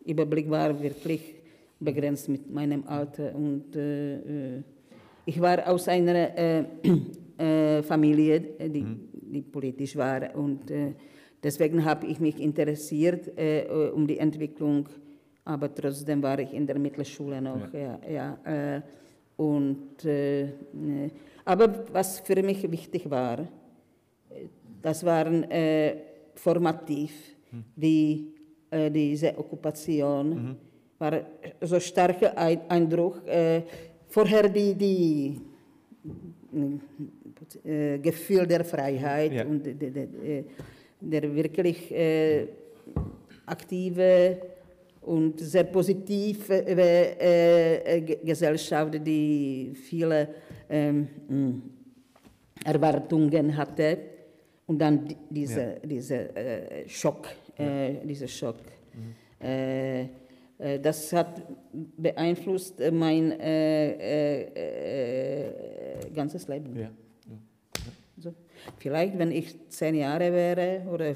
[0.05, 1.35] Überblick war wirklich
[1.81, 4.63] begrenzt mit meinem Alter und äh, äh,
[5.27, 6.65] ich war aus einer äh,
[7.39, 8.87] äh, Familie, die,
[9.33, 10.93] die politisch war und äh,
[11.45, 14.89] deswegen habe ich mich interessiert äh, um die Entwicklung,
[15.45, 17.73] aber trotzdem war ich in der Mittelschule noch.
[17.73, 17.99] Ja.
[18.11, 18.39] Ja,
[18.77, 18.81] äh,
[19.37, 20.49] und, äh, äh,
[21.45, 23.47] aber was für mich wichtig war,
[24.83, 25.97] Das waren äh,
[26.35, 27.13] formativ,
[27.75, 28.35] die,
[28.71, 30.57] äh, diese Okkupation.
[30.99, 31.23] War
[31.63, 33.27] so starker Ein Eindruck.
[33.27, 33.63] Äh,
[34.09, 35.41] vorher die, die
[37.65, 39.45] äh, Gefühl der Freiheit Ja.
[39.47, 40.45] und der, der, der,
[41.11, 42.47] der wirklich äh,
[43.47, 44.39] aktive
[45.03, 50.29] und sehr positive äh, äh, Ge- Gesellschaft, die viele
[50.71, 51.55] ähm, mh,
[52.65, 53.99] Erwartungen hatte.
[54.67, 57.29] Und dann di- diese, diese äh, Schock,
[57.59, 58.57] äh, dieser Schock.
[59.43, 60.03] Äh,
[60.59, 61.43] äh, das hat
[61.99, 65.51] beeinflusst mein äh,
[66.15, 66.75] ganzes Leben.
[66.79, 66.91] Ja.
[68.19, 68.33] So.
[68.79, 71.15] Vielleicht, wenn ich zehn Jahre wäre oder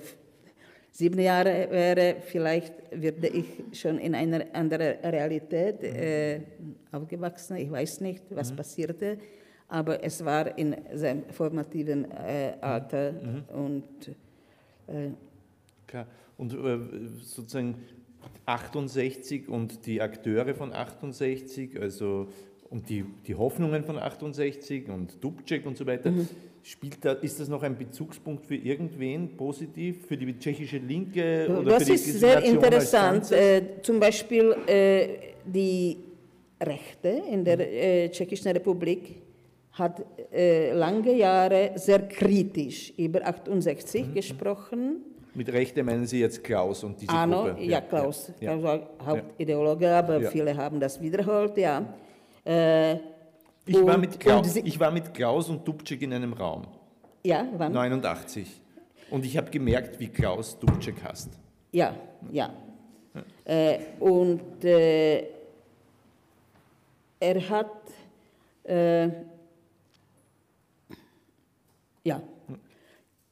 [0.90, 6.40] sieben Jahre wäre, vielleicht würde ich schon in einer anderen Realität äh,
[6.90, 7.56] aufgewachsen.
[7.56, 9.18] Ich weiß nicht, was passierte,
[9.68, 13.14] aber es war in seinem formativen äh, Alter
[13.54, 14.08] und
[14.86, 15.10] äh,
[15.86, 16.06] Klar.
[16.36, 16.78] Und äh,
[17.22, 17.76] sozusagen
[18.46, 22.28] 68 und die Akteure von 68, also
[22.70, 26.12] und die, die Hoffnungen von 68 und Dubček und so weiter,
[26.68, 31.70] spielt da, ist das noch ein Bezugspunkt für irgendwen positiv, für die tschechische Linke oder
[31.70, 33.32] das für die ist sehr interessant.
[33.32, 35.08] Äh, zum Beispiel äh,
[35.46, 35.96] die
[36.60, 39.22] Rechte in der äh, Tschechischen Republik
[39.72, 44.96] hat äh, lange Jahre sehr kritisch über 68 gesprochen.
[45.34, 47.62] Mit Rechte meinen Sie jetzt Klaus und diese Arno, Gruppe?
[47.62, 48.50] ja, Klaus, Ja.
[48.52, 50.30] Klaus war Hauptideologe, aber Ja.
[50.30, 51.82] viele haben das wiederholt, ja.
[53.68, 56.62] Ich, war und- mit Klaus, sie- ich war mit Klaus und Dubček in einem Raum,
[57.24, 57.72] ja, wann?
[57.72, 58.60] 89.
[59.10, 61.30] Und ich habe gemerkt, wie Klaus Dubček hasst.
[61.72, 61.94] Ja,
[62.32, 62.52] ja.
[63.44, 65.24] Äh, und äh,
[67.20, 67.70] er hat,
[68.64, 69.08] äh,
[72.04, 72.22] ja,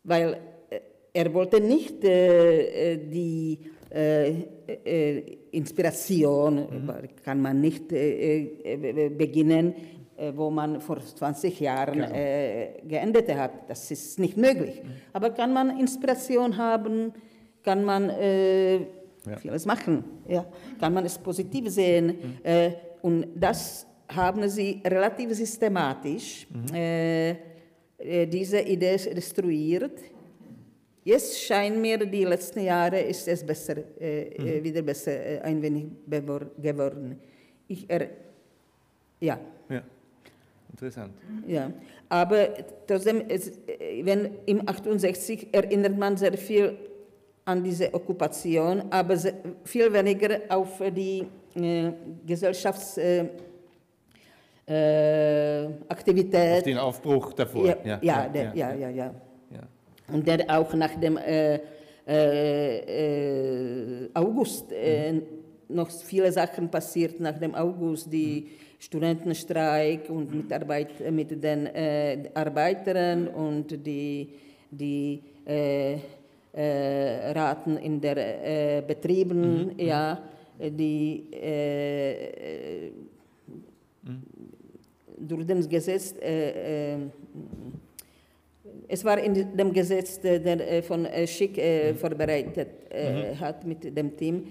[0.05, 0.35] weil
[0.71, 0.81] äh,
[1.13, 3.59] er wollte nicht äh, die
[3.91, 5.21] äh,
[5.53, 9.75] Inspiration, weil kann man nicht beginnen,
[10.35, 13.69] wo man vor 20 Jahren äh, geendet hat.
[13.69, 14.83] Das ist nicht möglich.
[15.13, 17.13] Aber kann man Inspiration haben,
[17.63, 18.81] kann man äh,
[19.39, 20.47] vieles machen, ja.
[20.81, 22.39] kann man es positiv sehen.
[22.43, 22.71] Äh,
[23.03, 27.31] und das haben sie relativ systematisch, äh,
[27.99, 30.01] äh, diese Idee destruiert.
[31.05, 35.61] Jetzt scheint mir, die letzten Jahre ist es besser, äh, äh, wieder besser, äh, ein
[35.63, 35.87] wenig
[36.59, 37.19] geworden.
[37.69, 38.09] Ich er,
[39.21, 39.41] ja, Ja,
[40.77, 41.13] interessant.
[41.47, 41.71] ja.
[42.09, 42.49] Aber
[42.87, 43.51] trotzdem, es,
[44.03, 46.77] wenn im 68 erinnert man sehr viel
[47.45, 51.91] an diese Okkupation, aber se- viel weniger auf die äh,
[52.27, 52.99] Gesellschafts...
[52.99, 53.27] Äh,
[54.69, 55.67] äh.
[55.89, 57.67] Auf den Aufbruch davor.
[57.67, 59.15] Ja, ja, ja, der, ja, ja, ja.
[59.51, 59.63] ja.
[60.13, 61.59] Und der auch nach dem äh,
[62.07, 65.23] äh, äh, August äh,
[65.69, 68.49] noch viele Sachen passiert nach dem August, die
[68.79, 74.29] Studentenstreik und Mitarbeit äh, mit den äh, Arbeitern und die,
[74.71, 75.95] die äh,
[76.53, 80.19] äh, Raten in der äh, Betrieben, ja,
[80.59, 82.91] die äh,
[85.19, 86.15] durch das Gesetz
[88.89, 94.45] es war in dem Gesetz, der von Schick äh, vorbereitet äh, hat mit dem Team,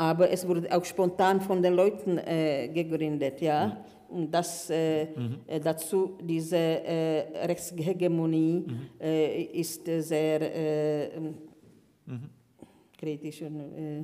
[0.00, 3.84] aber es wurde auch spontan von den Leuten äh, gegründet, ja.
[4.08, 8.64] Und das äh, äh, dazu diese äh, Rechtshegemonie
[8.98, 11.34] äh, ist äh, sehr äh, ähm,
[12.96, 14.02] kritisch und äh,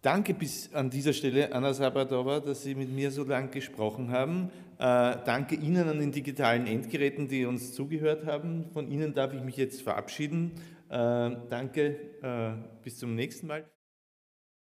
[0.00, 4.50] Danke bis an dieser Stelle, Anna Sabadova, dass Sie mit mir so lang gesprochen haben.
[4.78, 8.66] Danke Ihnen an den digitalen Endgeräten, die uns zugehört haben.
[8.72, 10.52] Von Ihnen darf ich mich jetzt verabschieden.
[10.88, 11.82] Äh, danke,
[12.22, 13.75] äh, bis zum nächsten Mal.